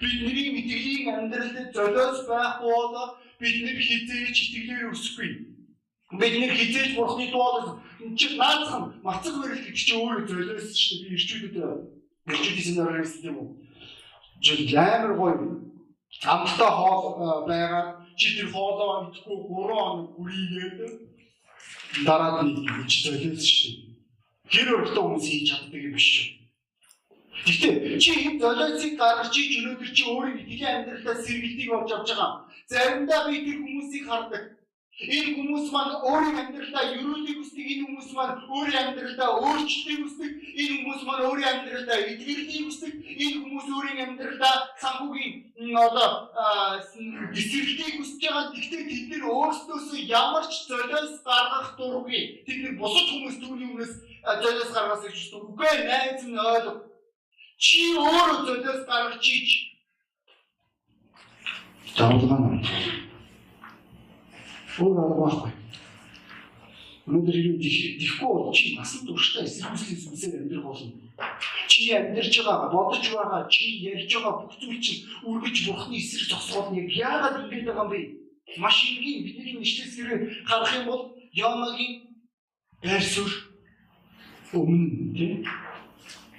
Бидний 0.00 0.58
итгэлийн 0.58 1.14
амьдралд 1.14 1.74
золиос 1.74 2.26
байхгүй 2.26 2.82
бол 2.94 3.10
бид 3.40 3.56
нэр 3.62 3.78
хизээж 3.78 4.36
итгэлээр 4.42 4.90
өсөхгүй. 4.94 5.30
Бид 6.18 6.34
нэр 6.38 6.52
хизээж 6.54 6.90
бурхны 6.94 7.26
дуудал 7.30 7.82
чи 8.18 8.26
наацхан 8.38 9.02
мацаг 9.02 9.34
барил 9.42 9.62
гэж 9.66 9.78
чи 9.86 9.94
өөрөө 9.98 10.26
золиос 10.30 10.70
шүү 10.78 10.98
дээ. 10.98 11.10
Би 11.10 11.14
ирчүүдэд 11.18 11.56
ирчүүдийн 12.30 12.76
нөрөөс 12.78 13.14
юм 13.26 13.36
уу? 13.38 13.50
Жил 14.42 14.78
амар 14.78 15.14
гоё 15.18 15.71
амттай 16.20 16.70
хоол 16.70 17.46
байгаа 17.48 18.06
чи 18.16 18.36
тэр 18.36 18.48
хоолоо 18.52 19.08
идэхгүй 19.08 19.38
3 19.48 19.74
хоног 19.78 20.08
хүрийгээд 20.14 20.78
дараад 22.06 22.46
нэг 22.46 22.68
гэж 22.68 22.92
золиос 23.04 23.46
шүү. 23.46 23.72
Гэр 24.52 24.68
өртөө 24.76 25.02
хүмүүс 25.02 25.26
хийж 25.28 25.44
чаддаг 25.50 25.82
юм 25.82 25.94
биш. 25.96 26.10
Гэхдээ 27.42 27.98
чи 27.98 28.10
энэ 28.28 28.38
золиосыг 28.38 28.94
гаргаж 29.00 29.34
иж 29.34 29.50
өнөөдөр 29.58 29.90
чи 29.96 30.02
өөрийн 30.06 30.38
итгэлийн 30.40 30.76
амьдралаа 30.78 31.16
сэргэлтийг 31.24 31.70
олж 31.74 31.90
авч 31.90 32.08
байгаа. 32.12 32.30
Заримдаа 32.70 33.20
би 33.26 33.36
тэр 33.42 33.58
хүмүүсийг 33.64 34.04
хардаг. 34.06 34.42
Энэ 35.00 35.34
хүмүүс 35.34 35.72
маань 35.72 36.04
өөрийн 36.04 36.36
амьдралдаа 36.36 36.84
ерөөлийг 36.92 37.38
хүсдэг, 37.40 37.64
энэ 37.64 37.84
хүмүүс 37.88 38.10
маань 38.12 38.44
өөрийн 38.44 38.80
амьдралдаа 38.92 39.30
өөрчлөлтийг 39.40 40.00
хүсдэг, 40.04 40.30
энэ 40.52 40.74
хүмүүс 40.84 41.02
маань 41.08 41.24
өөрийн 41.32 41.48
амьдралдаа 41.48 41.98
эдгэрлийг 42.12 42.64
хүсдэг, 42.68 42.92
энэ 43.00 43.38
хүмүүс 43.40 43.66
өөрийн 43.72 44.00
амьдралдаа 44.04 44.54
санхүүгийн 44.76 45.32
одоо 45.80 46.10
эсрэлтийг 47.32 47.94
хүсэж 48.04 48.20
байгаа. 48.20 48.52
Гэхдээ 48.52 48.82
тэд 48.84 49.04
нар 49.16 49.24
өөрсдөөсөө 49.32 50.00
ямар 50.12 50.44
ч 50.52 50.54
золиос 50.68 51.12
гаргах 51.24 51.72
дургүй. 51.80 52.44
Тэд 52.44 52.58
нар 52.60 52.74
бусад 52.76 53.08
хүмүүс 53.08 53.36
түүний 53.40 53.68
өмнөөс 53.72 53.94
золиос 54.44 54.70
гаргахаас 54.76 55.08
гэж 55.08 55.20
ээ, 55.32 55.88
найз 55.88 56.20
минь 56.28 56.36
ойлго. 56.36 56.84
Чи 57.56 57.96
өөрөө 57.96 58.38
золиос 58.44 58.82
гаргаж 58.84 59.24
ич. 59.24 59.72
Заавалгаа 61.96 62.51
өөр 64.78 64.96
арга 65.02 65.16
байхгүй. 65.20 65.52
Өнөөдөр 67.02 67.36
юу 67.36 67.56
дихгүй 67.58 68.30
бол 68.30 68.54
чи 68.54 68.76
насан 68.78 69.02
туршдаа 69.06 69.42
эсрэг 69.42 69.74
хүслийн 69.74 70.00
сүнсээр 70.00 70.38
амьдрах 70.46 70.66
болно. 70.70 70.92
Чи 71.66 71.90
амьдарч 71.92 72.34
байгаа, 72.46 72.70
бодож 72.70 73.04
байгаа, 73.10 73.50
чи 73.50 73.82
ярьж 73.90 74.06
байгаа 74.14 74.46
бүх 74.46 74.54
зүйл 74.60 74.78
чинь 74.78 75.02
үргэж 75.26 75.56
бурхны 75.66 75.98
эсрэг 75.98 76.30
зогсоол 76.30 76.70
нь 76.70 76.86
яагаад 76.94 77.42
ингэж 77.42 77.62
байгаа 77.66 77.84
юм 77.84 77.90
бэ? 77.90 78.00
Маш 78.62 78.76
энгийн 78.86 79.24
бидний 79.26 79.58
нэшлээс 79.58 79.98
гэрээ 79.98 80.20
гарах 80.46 80.72
юм 80.78 80.86
бол 80.86 81.02
Йонагийн 81.34 81.94
байр 82.82 83.02
суурь 83.02 83.36
өмнө 84.54 85.16
тийм 85.16 85.42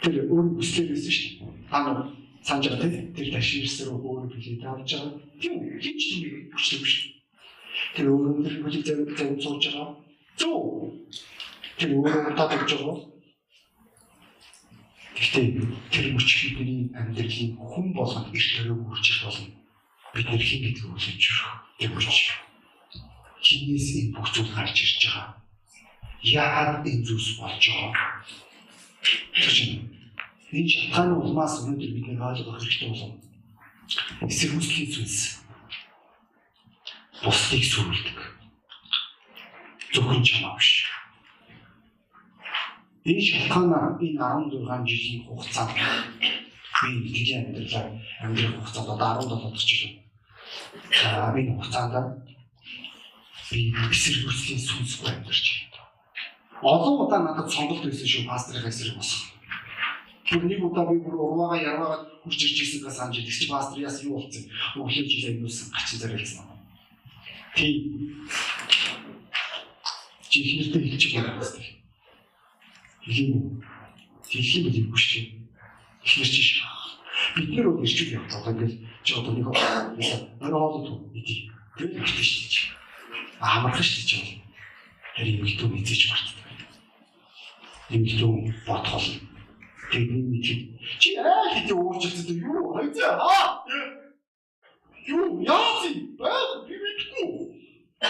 тэр 0.02 0.16
өөр 0.32 0.48
хүслээрээс 0.58 1.08
шүү 1.12 1.44
дээ. 1.44 1.84
Нар 1.84 2.14
санаж 2.46 2.66
байгаа 2.72 2.88
тийм 2.94 3.08
тэр 3.16 3.28
таширсэр 3.36 3.90
өөр 3.92 4.32
билээ 4.32 4.64
давж 4.64 4.90
байгаа. 4.96 5.20
Тийм 5.42 5.54
хинч 5.84 6.02
тийм 6.08 6.24
дээ. 6.24 7.23
Тэр 7.96 8.08
өөрөөр 8.10 8.64
хөлийг 8.64 8.84
зөв 8.88 9.00
зөв 9.18 9.30
сууж 9.44 9.64
байгаа. 9.68 9.90
Зөв. 10.40 10.94
Тэр 11.78 11.90
өөрөөр 12.00 12.34
өгч 12.34 12.72
байгаа. 12.74 12.98
Гэхдээ 15.14 15.48
тэр 15.94 16.06
мөч 16.16 16.30
бидний 16.42 16.90
амьдралын 16.96 17.52
хүн 17.60 17.88
их 18.34 18.46
төрөг 18.58 18.80
үрж 18.92 19.08
болно. 19.24 19.48
Бид 20.14 20.28
нэр 20.32 20.44
хин 20.44 20.62
гэдгийг 20.64 20.90
үлээж 20.90 21.24
өрөх. 21.30 21.54
Тэр 21.80 21.92
мөч. 21.94 22.18
Чинээс 23.44 23.88
энэ 24.00 24.14
бүх 24.16 24.28
зүйл 24.34 24.52
гарч 24.56 24.78
ирж 24.84 25.02
байгаа. 25.06 25.28
Яагаад 26.24 26.88
энэ 26.88 27.06
зүйлс 27.06 27.30
болж 27.38 27.62
байгаа? 27.62 28.24
чинь 29.54 29.90
энэ 30.52 30.70
шалтгааны 30.70 31.14
улмаас 31.20 31.62
өнөөдөр 31.62 31.92
бид 31.94 32.08
нэг 32.08 32.22
ойлгох 32.22 32.58
хэрэгтэй 32.58 32.90
болов. 32.90 33.12
Эсрэг 34.24 34.58
үслийн 34.58 34.90
зүйлс 34.90 35.43
бусдыг 37.24 37.64
сүрүүлдэг. 37.64 38.20
Зөвхөн 39.96 40.24
чамаа 40.28 40.60
биш. 40.60 40.92
Энэ 43.08 43.22
шалтгаанаар 43.24 43.96
энэ 44.00 44.20
16 44.20 44.88
жилийн 44.92 45.24
хугацаанд 45.28 45.76
би 45.76 46.90
итгэлийн 47.08 47.48
амьдралаар 47.48 47.88
амьдрах 48.24 48.56
хугацаанд 48.60 48.90
одоо 48.96 49.24
17 49.24 49.56
жил. 49.56 49.96
За 50.92 51.32
энэ 51.32 51.56
хугацаанд 51.56 52.28
би 53.52 53.72
эсрэг 53.92 54.28
үсгийн 54.28 54.60
сүнсгүй 54.60 55.12
амьдарч 55.12 55.48
байна. 55.48 55.64
Олон 56.64 56.96
удаа 57.08 57.20
надад 57.24 57.48
сонголт 57.52 57.84
байсан 57.88 58.08
шүү 58.08 58.28
пастрын 58.28 58.68
эсрэг 58.68 58.96
босох. 59.00 59.32
Тэр 60.28 60.44
нэг 60.44 60.64
удаа 60.64 60.88
би 60.88 61.00
бүр 61.04 61.16
урваага 61.20 61.60
ярваагаад 61.60 62.04
хурж 62.24 62.40
ирж 62.40 62.58
ирсэнгээ 62.64 62.92
санаж 62.92 63.20
идэгч 63.20 63.52
пастор 63.52 63.80
яас 63.84 64.00
юу 64.04 64.16
болсон. 64.16 64.44
Өглөө 64.80 65.08
жил 65.12 65.28
аюулсан 65.30 65.68
гачин 65.76 66.00
зарайлсан. 66.00 66.53
Тийм. 67.56 68.26
Чи 70.30 70.38
ихнэртэй 70.42 70.82
хэлчих 70.90 71.14
байна 71.14 71.38
гэсэн. 71.38 71.64
Хэлэв. 73.06 73.62
Хэлэх 74.26 74.56
юм 74.56 74.92
биш 74.92 75.06
биш. 75.14 75.30
Ихнэр 76.04 76.28
чи 76.28 76.42
бид 77.36 77.50
нар 77.56 77.70
бол 77.70 77.84
ирчүүл 77.86 78.14
явах 78.18 78.36
одоо 78.42 78.54
ингээл 78.54 78.78
чи 79.04 79.14
одоо 79.14 79.34
нэг 79.34 79.48
орой 79.48 80.60
хоолой 80.60 80.98
идэх. 81.14 81.54
Тэр 81.78 81.90
ихтэй 81.98 82.26
шүү 82.26 82.50
дээ. 82.50 82.68
Амархан 83.40 83.86
шүү 83.86 84.04
дээ. 84.10 84.42
Тэр 85.16 85.28
эмэгтэй 85.38 85.68
мэдээж 85.70 86.02
мартдаг. 86.10 86.46
Эмэгтэй 87.94 88.28
бодхол. 88.68 89.10
Тэгний 89.92 90.24
мэдээ. 90.30 90.58
Чи 91.00 91.10
аа 91.18 91.54
гэдэг 91.54 91.78
өөрчлөлтөд 91.78 92.30
юу 92.42 92.74
хайцаа 92.74 93.14
аа 93.22 93.66
юу 95.08 95.42
юм? 95.42 96.18
Би 96.18 96.30
мэдгүй. 96.30 96.73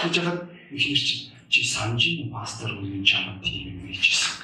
Гэж 0.03 0.17
яхад 0.19 0.51
ихнэр 0.71 0.99
чи 0.99 1.31
чи 1.49 1.63
санжийн 1.63 2.29
мастер 2.29 2.71
үеийн 2.75 3.05
чамд 3.05 3.41
тийм 3.43 3.87
юм 3.87 3.93
хийжсэн. 3.93 4.43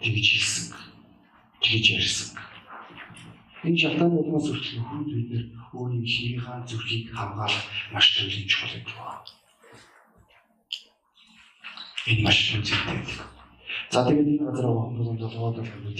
Тэгж 0.00 0.26
хэлсэн. 0.32 0.76
Тэгж 1.60 1.90
ярьсан. 1.98 2.38
Энэ 3.66 3.76
шалтгааны 3.76 4.16
улмаас 4.22 4.46
үргэлж 4.48 4.78
хүүд 4.78 5.10
бид 5.10 5.30
нэр 5.34 5.44
өөрийн 5.74 6.06
хийхаа 6.06 6.62
зүрхийг 6.62 7.10
хамгаалах 7.10 7.66
маш 7.92 8.06
төрлийн 8.14 8.46
чухал 8.46 8.78
юм 8.78 8.86
байна. 8.86 9.26
Энэ 12.06 12.22
маш 12.22 12.54
үнэтэй. 12.54 12.78
За 13.90 14.06
тэгээд 14.06 14.30
энэ 14.30 14.46
газар 14.46 14.70
боломжтой 14.70 15.30
болоод 15.34 15.58
байна 15.58 15.82
үү? 15.84 15.90